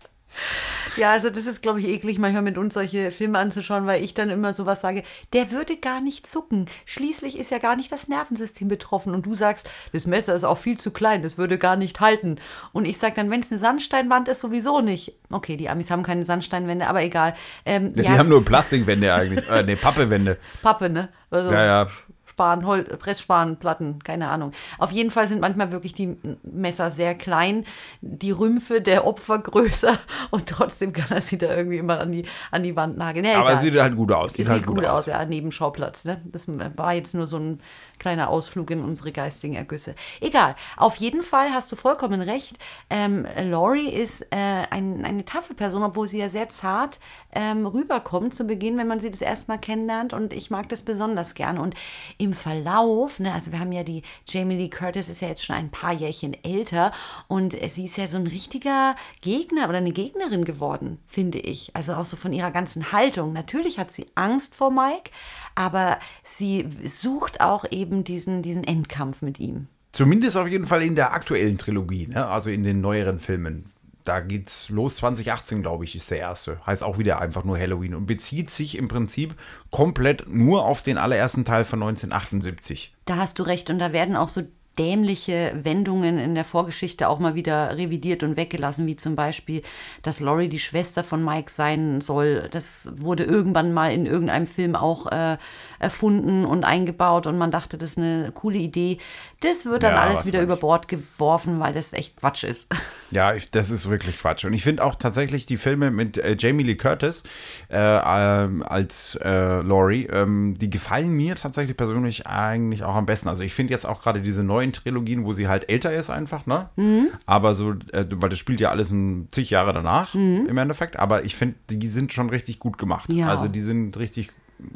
[0.97, 4.15] Ja, also das ist, glaube ich, eklig, manchmal mit uns solche Filme anzuschauen, weil ich
[4.15, 6.67] dann immer sowas sage, der würde gar nicht zucken.
[6.85, 9.15] Schließlich ist ja gar nicht das Nervensystem betroffen.
[9.15, 12.37] Und du sagst, das Messer ist auch viel zu klein, das würde gar nicht halten.
[12.73, 15.15] Und ich sage dann, wenn es eine Sandsteinwand ist, sowieso nicht.
[15.31, 17.35] Okay, die Amis haben keine Sandsteinwände, aber egal.
[17.65, 19.49] Ähm, ja, die haben nur Plastikwände eigentlich.
[19.49, 20.39] Äh, ne, Pappewände.
[20.63, 21.09] Pappe, ne?
[21.31, 21.89] Also Ja, ja.
[22.35, 24.51] Span, Hol Pressspanplatten, keine Ahnung.
[24.79, 27.65] Auf jeden Fall sind manchmal wirklich die Messer sehr klein,
[28.01, 29.97] die Rümpfe der Opfer größer
[30.33, 33.25] und trotzdem kann er sie da irgendwie immer an die, an die Wand nageln.
[33.25, 33.63] Ja, Aber egal.
[33.63, 34.33] sieht halt gut aus.
[34.33, 36.05] Sieht, Sieht halt gut aus, ja, Nebenschauplatz.
[36.05, 36.21] Ne?
[36.25, 37.61] Das war jetzt nur so ein
[38.05, 39.95] kleiner Ausflug in unsere geistigen Ergüsse.
[40.21, 42.59] Egal, auf jeden Fall hast du vollkommen recht.
[42.91, 47.01] Ähm, Laurie ist äh, ein, eine taffe Person, obwohl sie ja sehr zart
[47.33, 50.13] ähm, rüberkommt zu Beginn, wenn man sie das erste Mal kennenlernt.
[50.13, 51.57] Und ich mag das besonders gern.
[51.57, 51.77] Und
[52.19, 55.57] im Verlauf, ne, also wir haben ja die Jamie Lee Curtis ist ja jetzt schon
[55.57, 56.93] ein paar Jährchen älter
[57.27, 61.75] und sie ist ja so ein richtiger Gegner oder eine Gegnerin geworden, finde ich.
[61.75, 63.33] Also auch so von ihrer ganzen Haltung.
[63.33, 65.11] Natürlich hat sie Angst vor Mike,
[65.55, 69.69] aber sie sucht auch eben diesen, diesen Endkampf mit ihm.
[69.93, 72.27] Zumindest auf jeden Fall in der aktuellen Trilogie, ne?
[72.27, 73.67] also in den neueren Filmen.
[74.05, 76.59] Da geht's los, 2018, glaube ich, ist der erste.
[76.67, 79.35] Heißt auch wieder einfach nur Halloween und bezieht sich im Prinzip
[79.71, 82.93] komplett nur auf den allerersten Teil von 1978.
[83.07, 84.43] Da hast du recht und da werden auch so
[84.79, 89.63] dämliche Wendungen in der Vorgeschichte auch mal wieder revidiert und weggelassen, wie zum Beispiel,
[90.03, 92.49] dass Laurie die Schwester von Mike sein soll.
[92.51, 95.37] Das wurde irgendwann mal in irgendeinem Film auch äh,
[95.79, 98.99] erfunden und eingebaut und man dachte, das ist eine coole Idee.
[99.41, 100.57] Das wird dann Ja, alles wieder über.
[100.57, 102.73] Bord geworfen, weil das echt Quatsch ist.
[103.11, 104.45] Ja, ich, das ist wirklich Quatsch.
[104.45, 107.23] Und ich finde auch tatsächlich die Filme mit äh, Jamie Lee Curtis
[107.71, 113.29] äh, ähm, als äh, Laurie, ähm, die gefallen mir tatsächlich persönlich eigentlich auch am besten.
[113.29, 116.47] Also ich finde jetzt auch gerade diese neuen Trilogien, wo sie halt älter ist einfach,
[116.47, 116.69] ne?
[116.77, 117.09] Mhm.
[117.27, 120.99] Aber so, äh, weil das spielt ja alles ein zig Jahre danach im Endeffekt.
[120.99, 123.09] Aber ich finde, die sind schon richtig gut gemacht.
[123.09, 123.19] Mhm.
[123.19, 123.29] Ja.
[123.29, 124.31] Also die sind richtig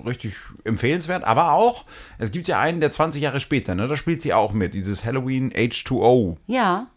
[0.04, 1.84] richtig empfehlenswert, aber auch,
[2.18, 5.04] es gibt ja einen, der 20 Jahre später, ne, da spielt sie auch mit, dieses
[5.04, 6.36] Halloween H2O.
[6.46, 6.88] Ja,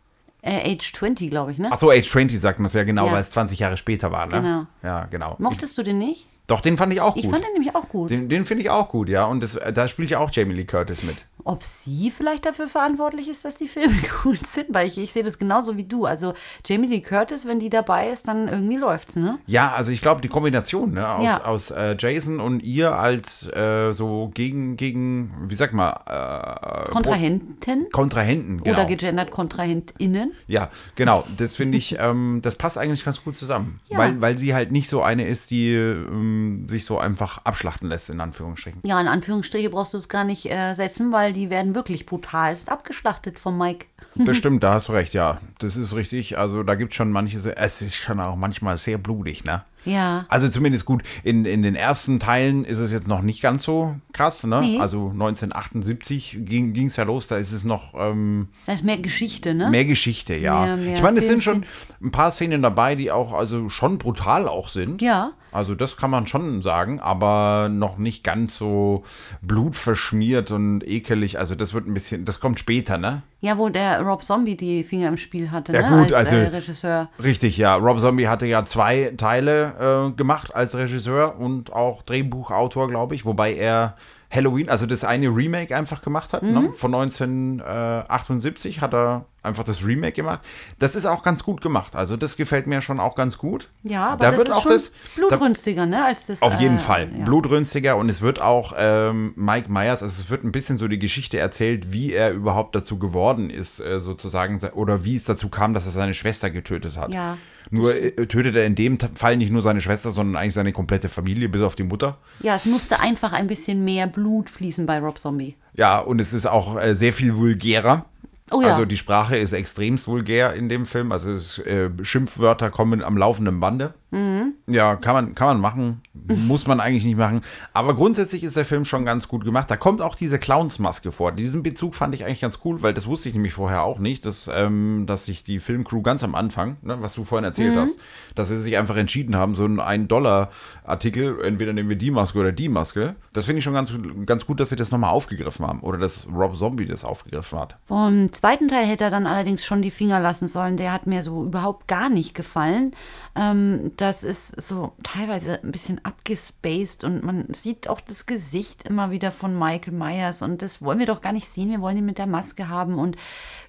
[0.42, 1.70] äh, Age 20, glaube ich, ne?
[1.72, 3.14] Ach so, Age 20 sagt man es ja genau, Ja.
[3.14, 4.42] weil es 20 Jahre später war, ne?
[4.42, 4.66] Genau.
[4.84, 5.36] Ja, genau.
[5.38, 6.22] Mochtest du den nicht?
[6.22, 7.24] Ich, doch, den fand ich auch gut.
[7.24, 8.10] Ich fand den nämlich auch gut.
[8.10, 9.26] den den finde ich auch gut, ja.
[9.26, 11.26] Und das, äh, da spielt ja auch Jamie Lee Curtis mit.
[11.44, 15.24] Ob sie vielleicht dafür verantwortlich ist, dass die Filme gut sind, weil ich, ich sehe
[15.24, 16.06] das genauso wie du.
[16.06, 16.34] Also
[16.66, 19.40] Jamie Lee Curtis, wenn die dabei ist, dann irgendwie läuft's, ne?
[19.46, 21.46] Ja, also ich glaube, die Kombination ne, aus, Ja.
[21.46, 27.88] aus äh, Jason und ihr als äh, so gegen, gegen, wie sag mal, äh, Kontrahenten
[27.92, 28.78] Kontrahenten, genau.
[28.78, 30.34] oder gegendert KontrahentInnen.
[30.48, 31.24] Ja, genau.
[31.38, 33.80] Das finde ich, ähm, das passt eigentlich ganz gut zusammen.
[33.90, 33.98] Ja.
[33.98, 38.10] Weil, weil sie halt nicht so eine ist, die ähm, sich so einfach abschlachten lässt,
[38.10, 38.82] in Anführungsstrichen.
[38.84, 42.70] Ja, in Anführungsstriche brauchst du es gar nicht äh, setzen, weil die werden wirklich brutalst
[42.70, 43.88] abgeschlachtet von Mike.
[44.16, 45.40] Das stimmt, da hast du recht, ja.
[45.60, 46.38] Das ist richtig.
[46.38, 49.64] Also da gibt es schon manche, es ist schon auch manchmal sehr blutig, ne?
[49.86, 50.26] Ja.
[50.30, 53.96] Also zumindest gut, in, in den ersten Teilen ist es jetzt noch nicht ganz so
[54.14, 54.62] krass, ne?
[54.62, 54.80] Nee.
[54.80, 59.54] Also 1978 ging es ja los, da ist es noch ähm, Da ist mehr Geschichte,
[59.54, 59.70] ne?
[59.70, 60.66] mehr Geschichte, ja.
[60.66, 61.66] Mehr- mehr ich meine, es sind schon
[62.02, 65.02] ein paar Szenen dabei, die auch also schon brutal auch sind.
[65.02, 65.32] Ja.
[65.54, 69.04] Also das kann man schon sagen, aber noch nicht ganz so
[69.42, 71.38] blutverschmiert und ekelig.
[71.40, 73.22] Also das wird ein bisschen, das kommt später, ne?
[73.42, 75.98] Ja, wo der Rob Zombie die Finger im Spiel hatte, Ja, ne?
[76.04, 77.10] gut, als also- äh, Regisseur.
[77.22, 77.76] Richtig, ja.
[77.76, 83.26] Rob Zombie hatte ja zwei Teile äh, gemacht als Regisseur und auch Drehbuchautor, glaube ich,
[83.26, 83.96] wobei er
[84.32, 86.44] Halloween, also das eine Remake einfach gemacht hat.
[86.44, 86.54] Mhm.
[86.54, 86.72] Ne?
[86.74, 90.42] Von 1978 hat er einfach das Remake gemacht.
[90.80, 91.96] Das ist auch ganz gut gemacht.
[91.96, 93.70] Also das gefällt mir schon auch ganz gut.
[93.84, 96.06] Ja, aber da das wird ist auch schon das da, blutrünstiger, ne?
[96.06, 97.10] Als das, auf jeden äh, Fall.
[97.18, 97.26] Ja.
[97.26, 101.00] Blutrünstiger und es wird auch ähm, Mike Myers, also es wird ein bisschen so die
[101.00, 105.74] Geschichte erzählt, wie er überhaupt dazu geworden ist, äh, sozusagen, oder wie es dazu kam,
[105.74, 107.14] dass er seine Schwester getötet hat.
[107.14, 107.38] Ja.
[107.70, 111.10] Nur äh, tötet er in dem Fall nicht nur seine Schwester, sondern eigentlich seine komplette
[111.10, 112.18] Familie, bis auf die Mutter.
[112.42, 115.56] ja, es musste einfach ein bisschen mehr Blut fließen bei Rob Zombie.
[115.74, 118.06] Ja, und es ist auch äh, sehr viel vulgärer.
[118.52, 118.70] Oh ja.
[118.70, 121.12] Also die Sprache ist extremst vulgär in dem Film.
[121.12, 123.94] Also es, äh, Schimpfwörter kommen am laufenden Bande.
[124.12, 124.54] Mhm.
[124.68, 126.02] Ja, kann man, kann man machen.
[126.14, 127.42] Muss man eigentlich nicht machen.
[127.74, 129.72] Aber grundsätzlich ist der Film schon ganz gut gemacht.
[129.72, 131.32] Da kommt auch diese Clownsmaske vor.
[131.32, 134.26] Diesen Bezug fand ich eigentlich ganz cool, weil das wusste ich nämlich vorher auch nicht,
[134.26, 137.80] dass, ähm, dass sich die Filmcrew ganz am Anfang, ne, was du vorhin erzählt Mhm.
[137.80, 138.00] hast,
[138.36, 142.52] dass sie sich einfach entschieden haben, so einen 1-Dollar-Artikel, entweder nehmen wir die Maske oder
[142.52, 143.16] die Maske.
[143.34, 143.94] Das finde ich schon ganz,
[144.26, 145.80] ganz gut, dass sie das nochmal aufgegriffen haben.
[145.82, 147.78] Oder dass Rob Zombie das aufgegriffen hat.
[147.86, 150.78] Vom zweiten Teil hätte er dann allerdings schon die Finger lassen sollen.
[150.78, 152.94] Der hat mir so überhaupt gar nicht gefallen.
[153.36, 159.12] Ähm, das ist so teilweise ein bisschen abgespaced und man sieht auch das Gesicht immer
[159.12, 161.70] wieder von Michael Myers und das wollen wir doch gar nicht sehen.
[161.70, 163.16] Wir wollen ihn mit der Maske haben und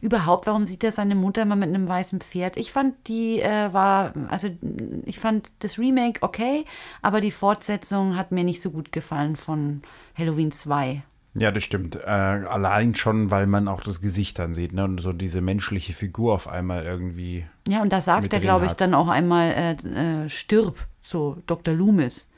[0.01, 2.57] überhaupt, warum sieht er seine Mutter immer mit einem weißen Pferd?
[2.57, 4.49] Ich fand die äh, war, also
[5.05, 6.64] ich fand das Remake okay,
[7.03, 9.83] aber die Fortsetzung hat mir nicht so gut gefallen von
[10.16, 11.03] Halloween 2.
[11.35, 11.97] Ja, das stimmt.
[11.97, 14.85] Äh, allein schon, weil man auch das Gesicht dann sieht, ne?
[14.85, 17.47] Und so diese menschliche Figur auf einmal irgendwie.
[17.66, 21.75] Ja, und da sagt er, glaube ich, dann auch einmal, äh, äh, stirb, so Dr.
[21.75, 22.31] Loomis.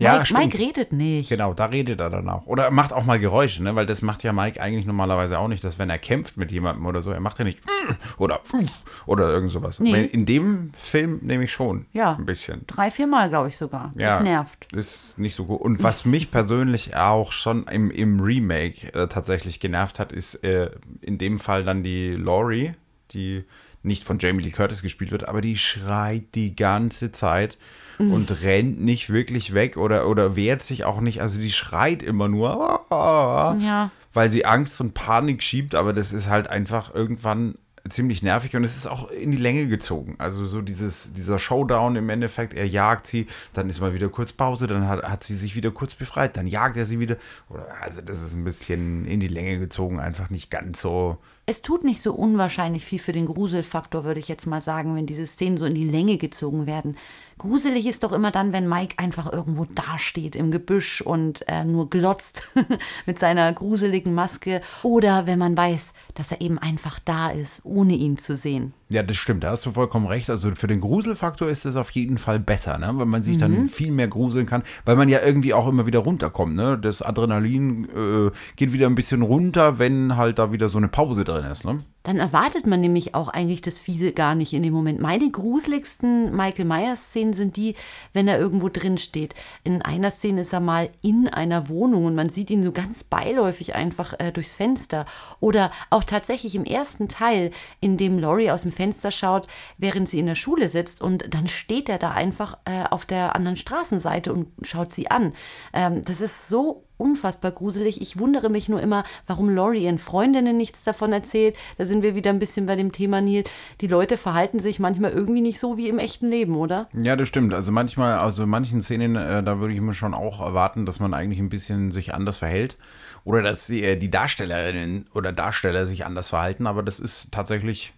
[0.00, 0.40] Ja, Mike, stimmt.
[0.40, 1.28] Mike redet nicht.
[1.28, 2.46] Genau, da redet er dann auch.
[2.46, 3.76] Oder er macht auch mal Geräusche, ne?
[3.76, 6.86] Weil das macht ja Mike eigentlich normalerweise auch nicht, dass wenn er kämpft mit jemandem
[6.86, 7.60] oder so, er macht ja nicht
[8.18, 8.40] oder
[9.06, 9.78] oder irgend sowas.
[9.78, 10.04] Nee.
[10.06, 12.14] In dem Film nehme ich schon Ja.
[12.16, 12.64] ein bisschen.
[12.66, 13.92] Drei, vier Mal, glaube ich sogar.
[13.96, 14.72] Ja, Das nervt.
[14.72, 15.60] Ist nicht so gut.
[15.60, 20.70] Und was mich persönlich auch schon im, im Remake äh, tatsächlich genervt hat, ist äh,
[21.02, 22.72] in dem Fall dann die Laurie,
[23.12, 23.44] die
[23.82, 27.56] nicht von Jamie Lee Curtis gespielt wird, aber die schreit die ganze Zeit
[28.00, 31.20] und rennt nicht wirklich weg oder, oder wehrt sich auch nicht.
[31.20, 33.90] Also die schreit immer nur, Ja.
[34.14, 37.56] weil sie Angst und Panik schiebt, aber das ist halt einfach irgendwann
[37.88, 40.14] ziemlich nervig und es ist auch in die Länge gezogen.
[40.18, 44.32] Also so dieses, dieser Showdown im Endeffekt, er jagt sie, dann ist mal wieder kurz
[44.32, 47.16] Pause, dann hat, hat sie sich wieder kurz befreit, dann jagt er sie wieder.
[47.48, 51.18] Oder, also das ist ein bisschen in die Länge gezogen, einfach nicht ganz so.
[51.50, 55.06] Es tut nicht so unwahrscheinlich viel für den Gruselfaktor, würde ich jetzt mal sagen, wenn
[55.06, 56.96] diese Szenen so in die Länge gezogen werden.
[57.38, 61.90] Gruselig ist doch immer dann, wenn Mike einfach irgendwo dasteht im Gebüsch und äh, nur
[61.90, 62.44] glotzt
[63.06, 64.62] mit seiner gruseligen Maske.
[64.84, 68.72] Oder wenn man weiß, dass er eben einfach da ist, ohne ihn zu sehen.
[68.92, 70.28] Ja, das stimmt, da hast du vollkommen recht.
[70.30, 72.90] Also für den Gruselfaktor ist es auf jeden Fall besser, ne?
[72.94, 73.40] weil man sich Mhm.
[73.40, 76.56] dann viel mehr gruseln kann, weil man ja irgendwie auch immer wieder runterkommt.
[76.56, 76.76] Ne?
[76.76, 81.22] Das Adrenalin äh, geht wieder ein bisschen runter, wenn halt da wieder so eine Pause
[81.22, 81.64] drin ist.
[81.64, 81.78] Ne?
[82.02, 85.00] Dann erwartet man nämlich auch eigentlich das Fiese gar nicht in dem Moment.
[85.00, 87.74] Meine gruseligsten Michael Myers-Szenen sind die,
[88.14, 89.34] wenn er irgendwo drin steht.
[89.64, 93.04] In einer Szene ist er mal in einer Wohnung und man sieht ihn so ganz
[93.04, 95.04] beiläufig einfach äh, durchs Fenster.
[95.40, 100.20] Oder auch tatsächlich im ersten Teil, in dem Laurie aus dem Fenster schaut, während sie
[100.20, 104.32] in der Schule sitzt und dann steht er da einfach äh, auf der anderen Straßenseite
[104.32, 105.34] und schaut sie an.
[105.74, 108.00] Ähm, das ist so unfassbar gruselig.
[108.00, 111.56] Ich wundere mich nur immer, warum Laurie ihren Freundinnen nichts davon erzählt.
[111.78, 113.44] Da sind wir wieder ein bisschen bei dem Thema, Neil.
[113.80, 116.88] Die Leute verhalten sich manchmal irgendwie nicht so wie im echten Leben, oder?
[116.92, 117.54] Ja, das stimmt.
[117.54, 121.00] Also manchmal, also in manchen Szenen, äh, da würde ich mir schon auch erwarten, dass
[121.00, 122.76] man eigentlich ein bisschen sich anders verhält.
[123.24, 127.92] Oder dass die, äh, die Darstellerinnen oder Darsteller sich anders verhalten, aber das ist tatsächlich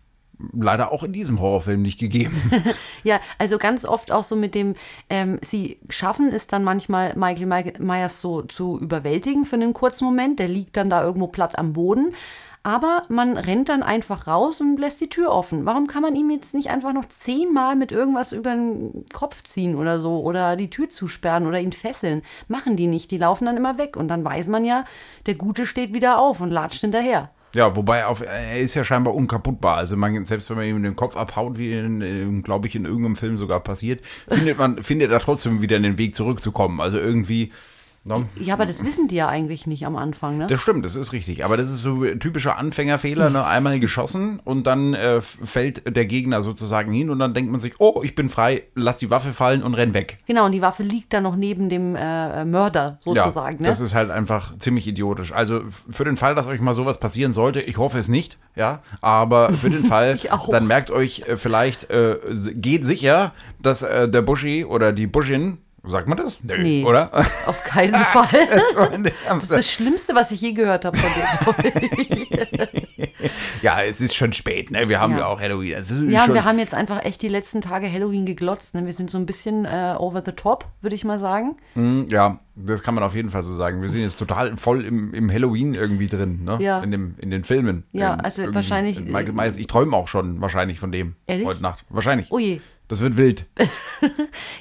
[0.52, 2.40] leider auch in diesem Horrorfilm nicht gegeben.
[3.04, 4.74] Ja, also ganz oft auch so mit dem,
[5.10, 10.04] ähm, sie schaffen es dann manchmal, Michael Mike- Myers so zu überwältigen für einen kurzen
[10.04, 10.38] Moment.
[10.38, 12.14] Der liegt dann da irgendwo platt am Boden.
[12.64, 15.66] Aber man rennt dann einfach raus und lässt die Tür offen.
[15.66, 19.74] Warum kann man ihm jetzt nicht einfach noch zehnmal mit irgendwas über den Kopf ziehen
[19.74, 22.22] oder so oder die Tür zusperren oder ihn fesseln?
[22.46, 23.10] Machen die nicht.
[23.10, 24.84] Die laufen dann immer weg und dann weiß man ja,
[25.26, 27.30] der Gute steht wieder auf und latscht hinterher.
[27.54, 29.76] Ja, wobei auf, er ist ja scheinbar unkaputtbar.
[29.76, 33.16] Also man, selbst wenn man ihm den Kopf abhaut, wie in, glaube ich, in irgendeinem
[33.16, 36.80] Film sogar passiert, findet man, findet er trotzdem wieder einen Weg zurückzukommen.
[36.80, 37.52] Also irgendwie,
[38.04, 38.26] Ne?
[38.40, 40.48] Ja, aber das wissen die ja eigentlich nicht am Anfang, ne?
[40.48, 41.44] Das stimmt, das ist richtig.
[41.44, 43.44] Aber das ist so ein typischer Anfängerfehler, ne?
[43.46, 47.74] einmal geschossen und dann äh, fällt der Gegner sozusagen hin und dann denkt man sich,
[47.78, 50.18] oh, ich bin frei, lass die Waffe fallen und renn weg.
[50.26, 53.94] Genau, und die Waffe liegt dann noch neben dem äh, Mörder sozusagen, ja, das ist
[53.94, 55.32] halt einfach ziemlich idiotisch.
[55.32, 58.80] Also für den Fall, dass euch mal sowas passieren sollte, ich hoffe es nicht, ja,
[59.00, 60.18] aber für den Fall,
[60.50, 62.16] dann merkt euch äh, vielleicht, äh,
[62.54, 66.38] geht sicher, dass äh, der Buschi oder die Buschin, sagt man das?
[66.42, 66.84] Nö, Nee.
[66.84, 67.10] Oder?
[67.46, 68.28] Auf keinen Fall.
[69.26, 71.10] Das ist das Schlimmste, was ich je gehört habe von
[71.62, 71.72] dem.
[73.62, 74.88] ja, es ist schon spät, ne?
[74.88, 75.26] Wir haben ja, Ja.
[75.26, 75.72] auch Halloween.
[75.72, 78.74] Ist Ja, wir haben jetzt einfach echt die letzten Tage Halloween geglotzt.
[78.74, 78.84] Ne?
[78.86, 81.56] Wir sind so ein bisschen äh, over the top, würde ich mal sagen.
[81.74, 83.82] Hm, Ja, das kann man auf jeden Fall so sagen.
[83.82, 86.58] Wir sind jetzt total voll im, im Halloween irgendwie drin, ne?
[86.60, 86.80] Ja.
[86.80, 87.84] In, dem, in den Filmen.
[87.92, 91.16] Ja, Ähm, also wahrscheinlich- Michael Myers, ich träume auch schon wahrscheinlich von dem.
[91.26, 91.46] Ehrlich?
[91.46, 91.84] Heute Nacht.
[91.88, 92.28] Wahrscheinlich.
[92.30, 92.60] Oh je.
[92.92, 93.46] Das wird wild.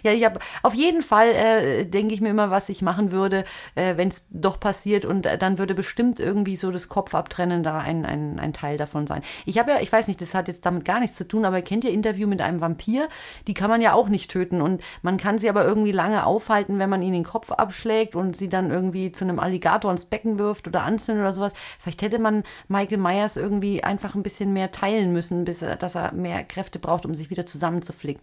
[0.04, 3.44] Ja, ich habe auf jeden Fall äh, denke ich mir immer, was ich machen würde,
[3.76, 7.80] äh, wenn es doch passiert und äh, dann würde bestimmt irgendwie so das Kopfabtrennen da
[7.80, 9.24] ein, ein, ein Teil davon sein.
[9.46, 11.62] Ich habe ja, ich weiß nicht, das hat jetzt damit gar nichts zu tun, aber
[11.62, 13.10] kennt ihr Interview mit einem Vampir?
[13.48, 16.78] Die kann man ja auch nicht töten und man kann sie aber irgendwie lange aufhalten,
[16.78, 20.38] wenn man ihnen den Kopf abschlägt und sie dann irgendwie zu einem Alligator ins Becken
[20.38, 21.54] wirft oder anzündet oder sowas.
[21.80, 26.12] Vielleicht hätte man Michael Myers irgendwie einfach ein bisschen mehr teilen müssen, bis dass er
[26.12, 28.21] mehr Kräfte braucht, um sich wieder zusammenzuflicken.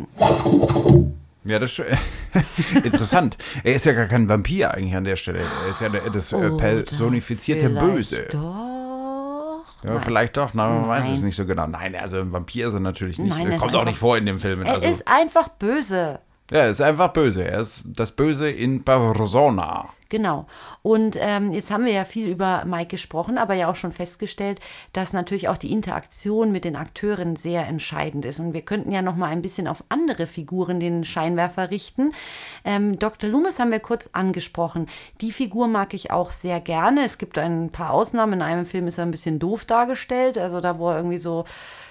[1.44, 1.82] Ja, das ist
[2.84, 3.38] interessant.
[3.64, 5.40] Er ist ja gar kein Vampir eigentlich an der Stelle.
[5.64, 8.26] Er ist ja das äh, personifizierte Vielleicht Böse.
[8.30, 9.64] Doch.
[9.84, 10.02] Ja, Nein.
[10.02, 11.12] vielleicht doch, na, man weiß Nein.
[11.14, 11.66] es nicht so genau.
[11.68, 13.30] Nein, also ein Vampir ist er natürlich nicht.
[13.30, 14.66] Nein, Er er kommt auch nicht vor in dem Filmen.
[14.66, 16.18] Er Also, ist einfach böse.
[16.50, 17.44] ja, er ist einfach böse.
[17.44, 19.88] Er ist das Böse in Persona.
[20.10, 20.46] Genau.
[20.82, 24.58] Und ähm, jetzt haben wir ja viel über Mike gesprochen, aber ja auch schon festgestellt,
[24.94, 28.40] dass natürlich auch die Interaktion mit den Akteuren sehr entscheidend ist.
[28.40, 32.14] Und wir könnten ja noch mal ein bisschen auf andere Figuren den Scheinwerfer richten.
[32.64, 33.28] Ähm, Dr.
[33.28, 34.88] Loomis haben wir kurz angesprochen.
[35.20, 37.04] Die Figur mag ich auch sehr gerne.
[37.04, 38.34] Es gibt ein paar Ausnahmen.
[38.34, 40.38] In einem Film ist er ein bisschen doof dargestellt.
[40.38, 41.44] Also da, wo er irgendwie so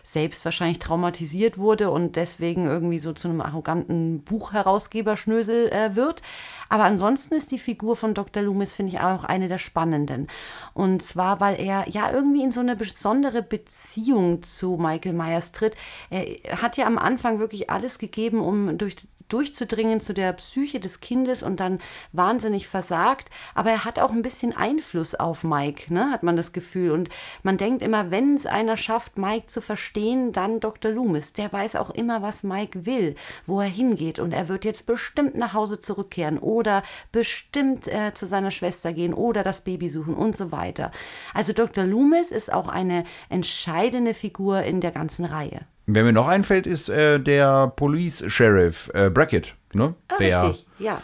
[0.08, 6.22] selbst wahrscheinlich traumatisiert wurde und deswegen irgendwie so zu einem arroganten Buchherausgeber-Schnösel äh, wird.
[6.70, 8.44] Aber ansonsten ist die Figur von Dr.
[8.44, 10.28] Loomis, finde ich, auch eine der spannenden.
[10.74, 15.76] Und zwar, weil er ja irgendwie in so eine besondere Beziehung zu Michael Myers tritt.
[16.10, 18.96] Er hat ja am Anfang wirklich alles gegeben, um durch
[19.30, 21.80] durchzudringen zu der Psyche des Kindes und dann
[22.12, 23.30] wahnsinnig versagt.
[23.56, 26.92] Aber er hat auch ein bisschen Einfluss auf Mike, ne, hat man das Gefühl.
[26.92, 27.10] Und
[27.44, 30.92] man denkt immer, wenn es einer schafft, Mike zu verstehen, dann Dr.
[30.92, 31.34] Loomis.
[31.34, 34.20] Der weiß auch immer, was Mike will, wo er hingeht.
[34.20, 39.14] Und er wird jetzt bestimmt nach Hause zurückkehren oder bestimmt äh, zu seiner Schwester gehen
[39.14, 40.92] oder das Baby suchen und so weiter.
[41.34, 41.84] Also Dr.
[41.84, 45.62] Loomis ist auch eine entscheidende Figur in der ganzen Reihe.
[45.88, 49.96] Wer mir noch einfällt, ist äh, der Police Sheriff äh, Brackett, ne?
[50.20, 51.02] der, Ah, Richtig, ja.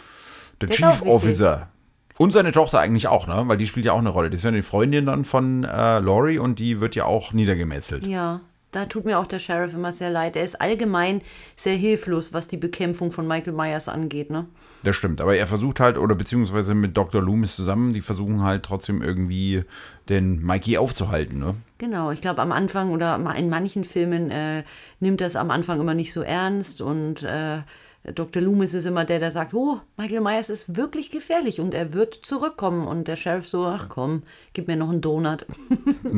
[0.60, 1.02] der Der Chief.
[1.02, 1.68] Officer.
[2.16, 3.42] Und seine Tochter eigentlich auch, ne?
[3.46, 4.30] Weil die spielt ja auch eine Rolle.
[4.30, 8.06] Die ist ja die Freundin dann von äh, Laurie und die wird ja auch niedergemetzelt.
[8.06, 10.36] Ja, da tut mir auch der Sheriff immer sehr leid.
[10.36, 11.22] Er ist allgemein
[11.56, 14.46] sehr hilflos, was die Bekämpfung von Michael Myers angeht, ne?
[14.84, 15.22] Das stimmt.
[15.22, 17.22] Aber er versucht halt, oder beziehungsweise mit Dr.
[17.22, 19.64] Loomis zusammen, die versuchen halt trotzdem irgendwie
[20.10, 21.54] den Mikey aufzuhalten, ne?
[21.78, 24.62] Genau, ich glaube am Anfang oder in manchen Filmen äh,
[25.00, 27.62] nimmt das am Anfang immer nicht so ernst und äh,
[28.12, 28.42] Dr.
[28.42, 32.14] Loomis ist immer der, der sagt, oh, Michael Myers ist wirklich gefährlich und er wird
[32.14, 32.86] zurückkommen.
[32.86, 35.46] Und der Sheriff so, ach komm, gib mir noch einen Donut.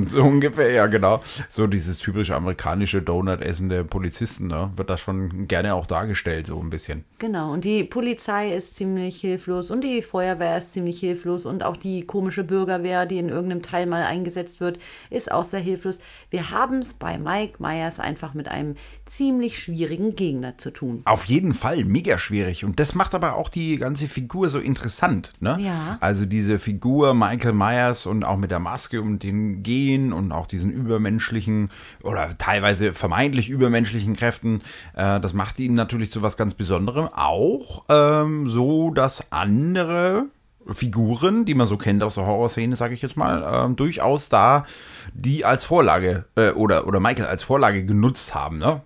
[0.09, 1.22] So ungefähr, ja, genau.
[1.49, 4.70] So dieses typische amerikanische Donut-Essen der Polizisten, ne?
[4.77, 7.05] Wird da schon gerne auch dargestellt, so ein bisschen.
[7.18, 11.77] Genau, und die Polizei ist ziemlich hilflos und die Feuerwehr ist ziemlich hilflos und auch
[11.77, 14.79] die komische Bürgerwehr, die in irgendeinem Teil mal eingesetzt wird,
[15.11, 16.01] ist auch sehr hilflos.
[16.31, 18.75] Wir haben es bei Mike Myers einfach mit einem
[19.07, 21.03] ziemlich schwierigen Gegner zu tun.
[21.05, 22.65] Auf jeden Fall, mega schwierig.
[22.65, 25.57] Und das macht aber auch die ganze Figur so interessant, ne?
[25.61, 25.99] Ja.
[26.01, 30.47] Also diese Figur Michael Myers und auch mit der Maske und den Gehen und auch
[30.47, 31.71] diesen übermenschlichen
[32.03, 34.62] oder teilweise vermeintlich übermenschlichen Kräften,
[34.95, 37.09] äh, das macht ihn natürlich zu was ganz Besonderem.
[37.12, 40.27] Auch ähm, so, dass andere
[40.73, 44.67] Figuren, die man so kennt aus der Horrorszene, sage ich jetzt mal, ähm, durchaus da
[45.15, 48.59] die als Vorlage äh, oder, oder Michael als Vorlage genutzt haben.
[48.59, 48.83] Ne?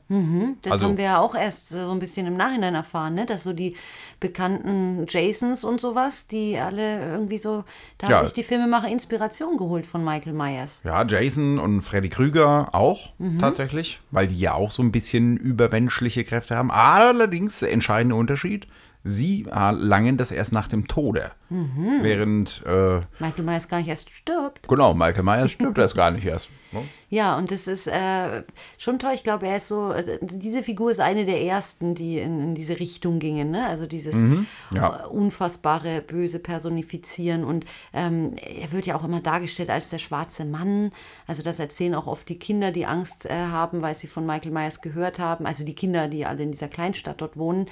[0.63, 3.25] Das Also- haben wir ja auch erst so ein bisschen im Nachhinein erfahren, ne?
[3.27, 3.75] dass so die
[4.21, 7.65] bekannten Jasons und sowas, die alle irgendwie so,
[7.99, 8.17] da Ja.
[8.19, 10.83] haben sich die Filmemacher Inspiration geholt von Michael Myers.
[10.85, 13.11] Ja, Jason und Freddy Krüger auch
[13.41, 16.71] tatsächlich, weil die ja auch so ein bisschen übermenschliche Kräfte haben.
[16.71, 18.67] Allerdings der entscheidende Unterschied,
[19.03, 21.33] sie erlangen das erst nach dem Tode.
[22.03, 24.69] Während, äh, Michael Myers gar nicht erst stirbt.
[24.69, 26.49] genau, Michael Myers stirbt erst gar nicht erst.
[26.71, 26.85] ne?
[27.09, 28.45] Ja, und das ist äh,
[28.79, 29.15] schon toll.
[29.15, 32.55] Ich glaube, er ist so, äh, diese Figur ist eine der ersten, die in, in
[32.55, 33.51] diese Richtung gingen.
[33.51, 33.67] Ne?
[33.67, 34.15] Also dieses
[34.73, 35.01] ja.
[35.03, 37.43] äh, unfassbare, böse Personifizieren.
[37.43, 40.93] Und ähm, er wird ja auch immer dargestellt als der schwarze Mann.
[41.27, 44.53] Also das erzählen auch oft die Kinder, die Angst äh, haben, weil sie von Michael
[44.53, 45.47] Myers gehört haben.
[45.47, 47.67] Also die Kinder, die alle in dieser Kleinstadt dort wohnen.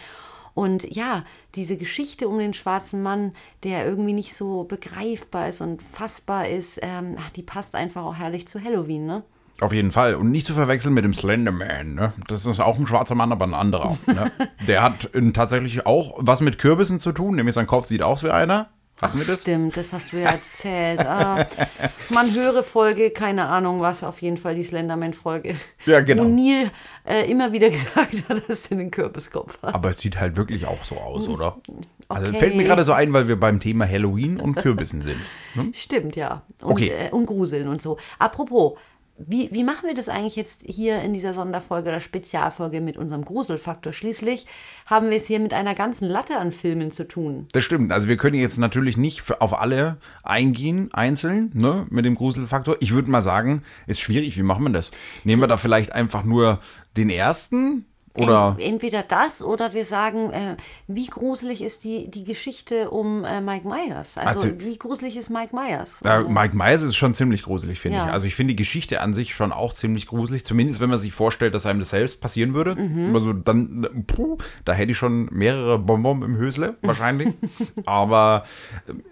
[0.59, 3.33] Und ja, diese Geschichte um den schwarzen Mann,
[3.63, 8.17] der irgendwie nicht so begreifbar ist und fassbar ist, ähm, ach, die passt einfach auch
[8.17, 9.23] herrlich zu Halloween, ne?
[9.61, 10.17] Auf jeden Fall.
[10.17, 11.95] Und nicht zu verwechseln mit dem Slenderman.
[11.95, 12.13] Ne?
[12.27, 13.99] Das ist auch ein schwarzer Mann, aber ein anderer.
[14.09, 14.33] Ne?
[14.67, 17.37] Der hat äh, tatsächlich auch was mit Kürbissen zu tun.
[17.37, 18.69] Nämlich sein Kopf sieht aus wie einer.
[19.01, 19.43] Hatten wir das?
[19.43, 21.01] Stimmt, das hast du ja erzählt.
[21.01, 21.47] Ah,
[22.11, 25.55] man höre Folge, keine Ahnung was, auf jeden Fall die Slenderman-Folge.
[25.87, 26.25] Ja, genau.
[26.25, 26.71] Wo Neil
[27.07, 29.75] äh, immer wieder gesagt hat, dass er den Kürbiskopf hat.
[29.75, 31.59] Aber es sieht halt wirklich auch so aus, oder?
[32.09, 32.39] Also Okay.
[32.39, 35.21] fällt mir gerade so ein, weil wir beim Thema Halloween und Kürbissen sind.
[35.55, 35.71] Ne?
[35.75, 36.43] Stimmt, ja.
[36.63, 36.89] Und, Okay.
[36.89, 37.99] äh, und Gruseln und so.
[38.19, 38.79] Apropos,
[39.19, 43.25] wie, wie machen wir das eigentlich jetzt hier in dieser Sonderfolge oder Spezialfolge mit unserem
[43.25, 43.93] Gruselfaktor?
[43.93, 44.47] Schließlich
[44.87, 47.49] haben wir es hier mit einer ganzen Latte an Filmen zu tun.
[47.53, 47.91] Das stimmt.
[47.93, 52.77] Also wir können jetzt natürlich nicht auf alle eingehen, einzeln, ne, mit dem Gruselfaktor.
[52.81, 54.37] Ich würde mal sagen, ist schwierig.
[54.37, 54.93] Wie machen wir das?
[55.25, 56.61] Nehmen wir da vielleicht einfach nur
[56.97, 57.87] den ersten?
[58.25, 58.57] Oder?
[58.59, 60.57] Ent, entweder das oder wir sagen, äh,
[60.87, 64.16] wie gruselig ist die, die Geschichte um äh, Mike Myers?
[64.19, 66.01] Also, Also- wie gruselig ist Mike Myers?
[66.05, 68.07] Ja, Mike Myers ist schon ziemlich gruselig, finde Ja.
[68.07, 68.12] ich.
[68.12, 70.45] Also ich finde die Geschichte an sich schon auch ziemlich gruselig.
[70.45, 72.75] Zumindest wenn man sich vorstellt, dass einem das selbst passieren würde.
[72.77, 73.14] Mhm.
[73.14, 77.31] Also dann, puh, da hätte ich schon mehrere Bonbon im Hösle, wahrscheinlich.
[77.87, 78.45] Aber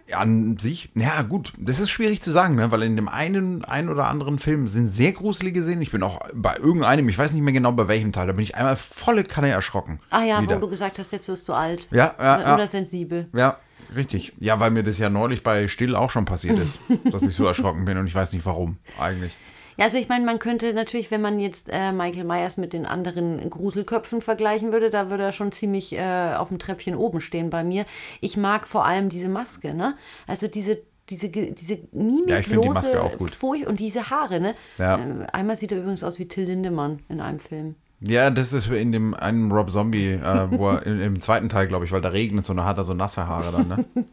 [0.09, 2.71] äh, an sich, ja gut, das ist schwierig zu sagen, ne?
[2.71, 5.83] weil in dem einen, einen oder anderen Film sind sehr gruselige Szenen.
[5.83, 8.43] Ich bin auch bei irgendeinem, ich weiß nicht mehr genau bei welchem Teil, da bin
[8.43, 10.01] ich einmal volle Kanne erschrocken.
[10.11, 10.57] ah ja, wieder.
[10.57, 11.87] wo du gesagt hast, jetzt wirst du alt.
[11.91, 12.55] Ja, ja, ja.
[12.55, 13.29] Oder sensibel.
[13.35, 13.59] Ja,
[13.95, 14.33] richtig.
[14.41, 16.79] Ja, weil mir das ja neulich bei Still auch schon passiert ist,
[17.13, 19.37] dass ich so erschrocken bin und ich weiß nicht warum eigentlich.
[19.77, 22.87] Ja, also ich meine, man könnte natürlich, wenn man jetzt äh, Michael Myers mit den
[22.87, 27.51] anderen Gruselköpfen vergleichen würde, da würde er schon ziemlich äh, auf dem Treppchen oben stehen
[27.51, 27.85] bei mir.
[28.23, 29.95] Ich mag vor allem diese Maske, ne?
[30.27, 30.79] Also diese
[31.11, 33.33] diese, diese Ja, die mimiklose auch gut.
[33.33, 34.55] Furcht und diese Haare, ne?
[34.79, 34.99] Ja.
[34.99, 37.77] Ähm, einmal sieht er übrigens aus wie Till Lindemann in einem Film.
[38.01, 41.67] Ja, das ist in dem einen Rob Zombie, äh, wo er in, im zweiten Teil,
[41.67, 43.85] glaube ich, weil da regnet so, und da hat er so nasse Haare dann, ne?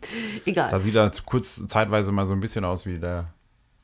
[0.46, 0.70] Egal.
[0.72, 3.34] Da sieht er kurz zeitweise mal so ein bisschen aus wie der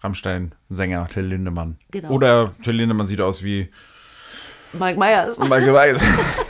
[0.02, 1.78] Rammstein-Sänger Till Lindemann.
[1.92, 2.10] Genau.
[2.12, 3.70] Oder Till Lindemann sieht aus wie
[4.74, 5.38] Mike Myers.
[5.38, 6.02] Michael Weiß.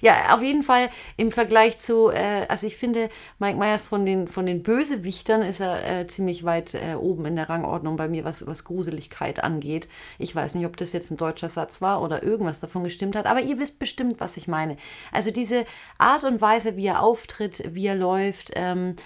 [0.00, 4.28] Ja, auf jeden Fall im Vergleich zu, äh, also ich finde, Mike Myers von den,
[4.28, 8.24] von den Bösewichtern ist er äh, ziemlich weit äh, oben in der Rangordnung bei mir,
[8.24, 9.88] was, was Gruseligkeit angeht.
[10.18, 13.26] Ich weiß nicht, ob das jetzt ein deutscher Satz war oder irgendwas davon gestimmt hat,
[13.26, 14.76] aber ihr wisst bestimmt, was ich meine.
[15.12, 15.66] Also diese
[15.98, 18.96] Art und Weise, wie er auftritt, wie er läuft, ähm,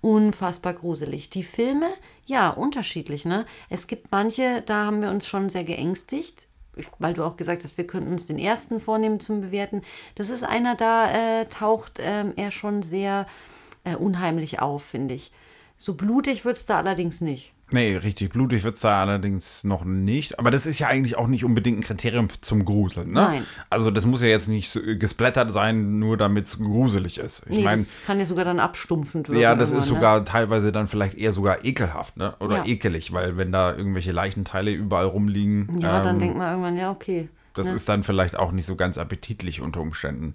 [0.00, 1.30] unfassbar gruselig.
[1.30, 1.88] Die Filme,
[2.26, 3.46] ja, unterschiedlich, ne?
[3.70, 6.46] Es gibt manche, da haben wir uns schon sehr geängstigt
[6.98, 9.82] weil du auch gesagt hast, wir könnten uns den ersten vornehmen zum Bewerten.
[10.14, 13.26] Das ist einer, da äh, taucht ähm, er schon sehr
[13.84, 15.32] äh, unheimlich auf, finde ich.
[15.76, 17.52] So blutig wird es da allerdings nicht.
[17.72, 20.38] Nee, richtig blutig wird es da allerdings noch nicht.
[20.38, 23.08] Aber das ist ja eigentlich auch nicht unbedingt ein Kriterium zum Gruseln.
[23.08, 23.20] Ne?
[23.20, 23.46] Nein.
[23.70, 27.42] Also das muss ja jetzt nicht gesplattert sein, nur damit es gruselig ist.
[27.46, 29.40] Ich Nee, meine, das kann ja sogar dann abstumpfend wirken.
[29.40, 32.34] Ja, das ist irgendwann, sogar teilweise dann vielleicht eher sogar ekelhaft, ne?
[32.40, 32.64] Oder Ja.
[32.66, 35.80] ekelig, weil wenn da irgendwelche Leichenteile überall rumliegen, Ne?
[35.80, 37.28] Ja, dann ähm, denkt man irgendwann, ja, okay.
[37.54, 37.74] das ne?
[37.74, 40.34] ist dann vielleicht auch nicht so ganz appetitlich unter Umständen.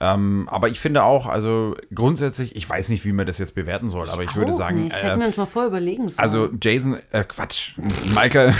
[0.00, 3.90] Ähm, aber ich finde auch, also grundsätzlich, ich weiß nicht, wie man das jetzt bewerten
[3.90, 4.94] soll, aber ich würde Auch sagen, Nicht.
[4.96, 6.18] Äh, hätten wir uns mal vorher überlegen sollen.
[6.18, 7.72] also Jason, äh, Quatsch,
[8.14, 8.54] Michael,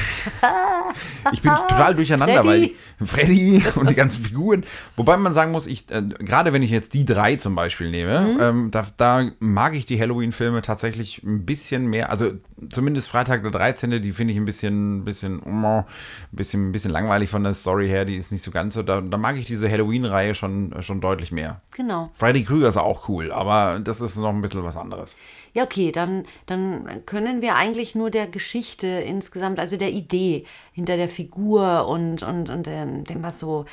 [1.33, 2.77] ich bin total durcheinander, Freddy.
[2.99, 4.65] weil Freddy und die ganzen Figuren,
[4.97, 8.19] wobei man sagen muss, ich, äh, gerade wenn ich jetzt die drei zum Beispiel nehme,
[8.19, 8.41] Mhm.
[8.41, 12.33] ähm, da, da mag ich die Halloween-Filme tatsächlich ein bisschen mehr, also
[12.71, 15.85] zumindest Freitag der 13., die finde ich ein bisschen, bisschen, ein
[16.33, 19.19] bisschen, bisschen langweilig von der Story her, die ist nicht so ganz so, da, da
[19.19, 21.61] mag ich diese Halloween-Reihe schon, schon deutlich mehr.
[21.75, 22.11] genau.
[22.15, 25.17] Freddy Krüger ist auch cool, aber das ist noch ein bisschen was anderes.
[25.59, 30.97] Ja, okay, dann, dann können wir eigentlich nur der Geschichte insgesamt, also der Idee hinter
[30.97, 33.65] der Figur und, und, und dem, dem, was so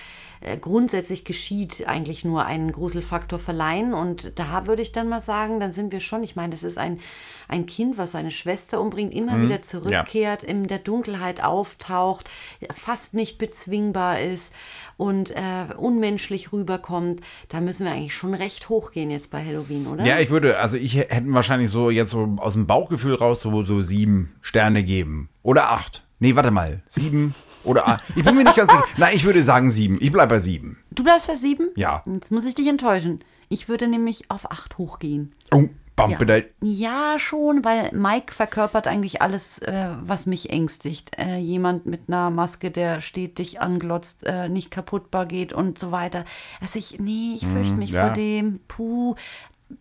[0.41, 3.93] äh, grundsätzlich geschieht, eigentlich nur einen Gruselfaktor verleihen.
[3.93, 6.79] Und da würde ich dann mal sagen, dann sind wir schon, ich meine, das ist
[6.79, 6.99] ein,
[7.47, 12.31] ein Kind, was seine Schwester umbringt, immer wieder zurückkehrt, in der Dunkelheit auftaucht,
[12.71, 14.55] fast nicht bezwingbar ist
[14.97, 17.21] und äh, unmenschlich rüberkommt.
[17.49, 20.05] Da müssen wir eigentlich schon recht hoch gehen jetzt bei Halloween, oder?
[20.05, 23.63] Ja, ich würde, also ich hätte wahrscheinlich so jetzt so aus dem Bauchgefühl raus so,
[23.63, 25.29] so sieben Sterne geben.
[25.43, 26.03] Oder acht.
[26.19, 26.81] Nee, warte mal.
[26.87, 28.03] Sieben oder acht.
[28.15, 28.85] Ich bin mir nicht ganz sicher.
[28.97, 29.97] Nein, ich würde sagen sieben.
[29.99, 30.77] Ich bleibe bei sieben.
[30.91, 31.69] Du bleibst bei sieben?
[31.75, 32.03] Ja.
[32.05, 33.23] Jetzt muss ich dich enttäuschen.
[33.49, 35.33] Ich würde nämlich auf 8 hochgehen.
[35.51, 35.65] Oh.
[35.95, 36.45] Bumpedal.
[36.61, 41.17] ja, schon, weil Mike verkörpert eigentlich alles, äh, was mich ängstigt.
[41.17, 46.25] Äh, jemand mit einer Maske, der stetig anglotzt, äh, nicht kaputtbar geht und so weiter.
[46.59, 48.05] Also ich, nee, ich fürchte mich Mm, ja.
[48.07, 48.59] vor dem.
[48.67, 49.15] Puh.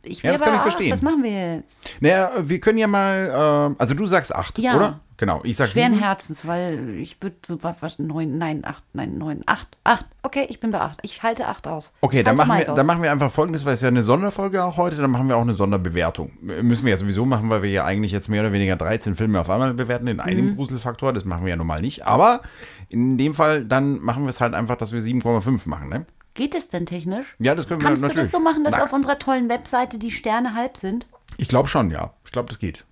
[0.03, 0.93] Ich Ja, das kann ich verstehen.
[0.93, 1.91] Was machen wir jetzt?
[2.01, 4.77] Naja, wir können ja mal, äh, also du sagst acht, Ja.
[4.77, 5.01] oder?
[5.17, 6.03] Genau, ich sag Schweren sieben.
[6.05, 10.05] Herzens, weil ich würde so was, was, neun, nein, acht, nein, neun, acht, acht.
[10.23, 10.99] Okay, ich bin bei acht.
[11.03, 11.93] Ich halte acht aus.
[12.01, 12.77] Okay, dann machen, wir, aus.
[12.77, 15.37] dann machen wir einfach folgendes, weil es ja eine Sonderfolge auch heute, dann machen wir
[15.37, 16.33] auch eine Sonderbewertung.
[16.41, 19.39] Müssen wir ja sowieso machen, weil wir ja eigentlich jetzt mehr oder weniger 13 Filme
[19.39, 20.57] auf einmal bewerten in einem Mhm.
[20.57, 21.13] Gruselfaktor.
[21.13, 22.05] Das machen wir ja normal nicht.
[22.07, 22.41] Aber
[22.89, 26.07] in dem Fall, dann machen wir es halt einfach, dass wir 7,5 machen, ne?
[26.35, 27.37] Geht es denn technisch?
[27.39, 28.31] Ja, das können wir Kannst du natürlich.
[28.31, 31.07] das so machen, dass Na, auf unserer tollen Webseite die Sterne halb sind?
[31.39, 32.13] Ich glaube schon, ja.
[32.25, 32.85] Ich glaube, das geht.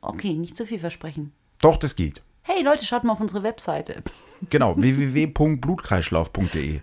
[0.00, 1.32] Okay, nicht zu viel versprechen.
[1.60, 2.22] Doch, das geht.
[2.42, 4.02] Hey Leute, schaut mal auf unsere Webseite.
[4.50, 6.80] Genau, www.blutkreislauf.de.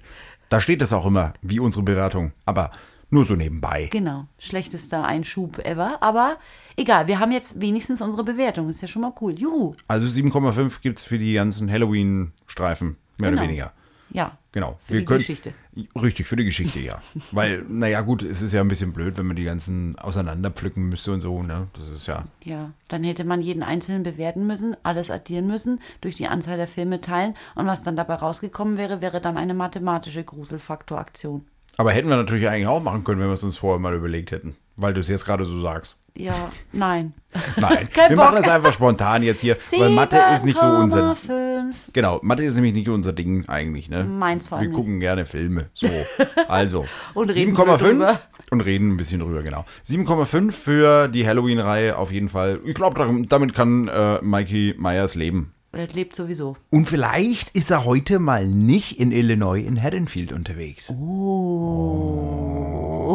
[0.50, 2.34] Da steht das auch immer, wie unsere Bewertung.
[2.46, 2.72] Aber
[3.10, 3.88] nur so nebenbei.
[3.94, 6.04] Genau, schlechtester Einschub ever.
[6.04, 6.36] Aber
[6.76, 8.68] egal, wir haben jetzt wenigstens unsere Bewertung.
[8.70, 9.40] Ist ja schon mal cool.
[9.40, 9.74] Juhu.
[9.88, 13.42] Also 7,5 gibt es für die ganzen Halloween-Streifen, mehr Genau.
[13.42, 13.72] oder weniger.
[14.12, 14.38] Ja.
[14.52, 14.78] Genau.
[14.80, 15.54] Für die Geschichte.
[16.02, 17.02] Richtig, für die Geschichte, ja.
[17.32, 21.12] Weil, naja, gut, es ist ja ein bisschen blöd, wenn man die ganzen auseinanderpflücken müsste
[21.12, 21.68] und so, ne?
[21.74, 22.26] Das ist ja.
[22.44, 26.68] Ja, dann hätte man jeden einzelnen bewerten müssen, alles addieren müssen, durch die Anzahl der
[26.68, 31.46] Filme teilen und was dann dabei rausgekommen wäre, wäre dann eine mathematische Gruselfaktoraktion.
[31.78, 34.32] Aber hätten wir natürlich eigentlich auch machen können, wenn wir es uns vorher mal überlegt
[34.32, 34.56] hätten.
[34.78, 35.98] Weil du es jetzt gerade so sagst.
[36.18, 37.14] Ja, nein.
[37.58, 38.26] Nein, Kein wir Bock.
[38.26, 41.12] machen das einfach spontan jetzt hier, weil Mathe ist nicht so unser.
[41.14, 41.74] 7,5.
[41.92, 44.06] Genau, Mathe ist nämlich nicht unser Ding eigentlich, ne?
[44.06, 45.70] Meins vor Wir allem gucken gerne Filme.
[45.74, 45.90] So,
[46.48, 46.86] also.
[47.14, 47.76] Und reden drüber.
[47.76, 48.18] 7,5
[48.52, 49.66] und reden ein bisschen drüber, genau.
[49.88, 52.62] 7,5 für die Halloween-Reihe auf jeden Fall.
[52.64, 55.55] Ich glaube, damit kann äh, Mikey Myers leben.
[55.76, 56.56] Er lebt sowieso.
[56.70, 60.90] Und vielleicht ist er heute mal nicht in Illinois in Haddonfield unterwegs.
[60.90, 62.16] Oh.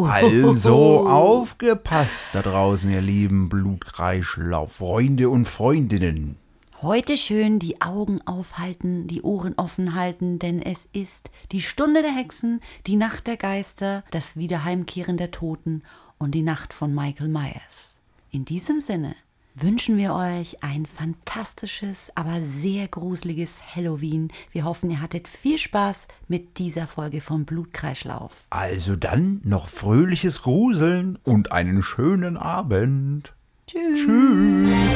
[0.07, 6.37] Also aufgepasst da draußen, ihr lieben Blutkreislauf-Freunde und Freundinnen.
[6.83, 12.15] Heute schön die Augen aufhalten, die Ohren offen halten, denn es ist die Stunde der
[12.15, 15.81] Hexen, die Nacht der Geister, das Wiederheimkehren der Toten
[16.19, 17.89] und die Nacht von Michael Myers.
[18.29, 19.15] In diesem Sinne
[19.55, 24.31] wünschen wir euch ein fantastisches, aber sehr gruseliges Halloween.
[24.51, 28.31] Wir hoffen, ihr hattet viel Spaß mit dieser Folge vom Blutkreislauf.
[28.49, 33.33] Also dann noch fröhliches Gruseln und einen schönen Abend.
[33.67, 34.05] Tschüss.
[34.05, 34.91] Tschüss.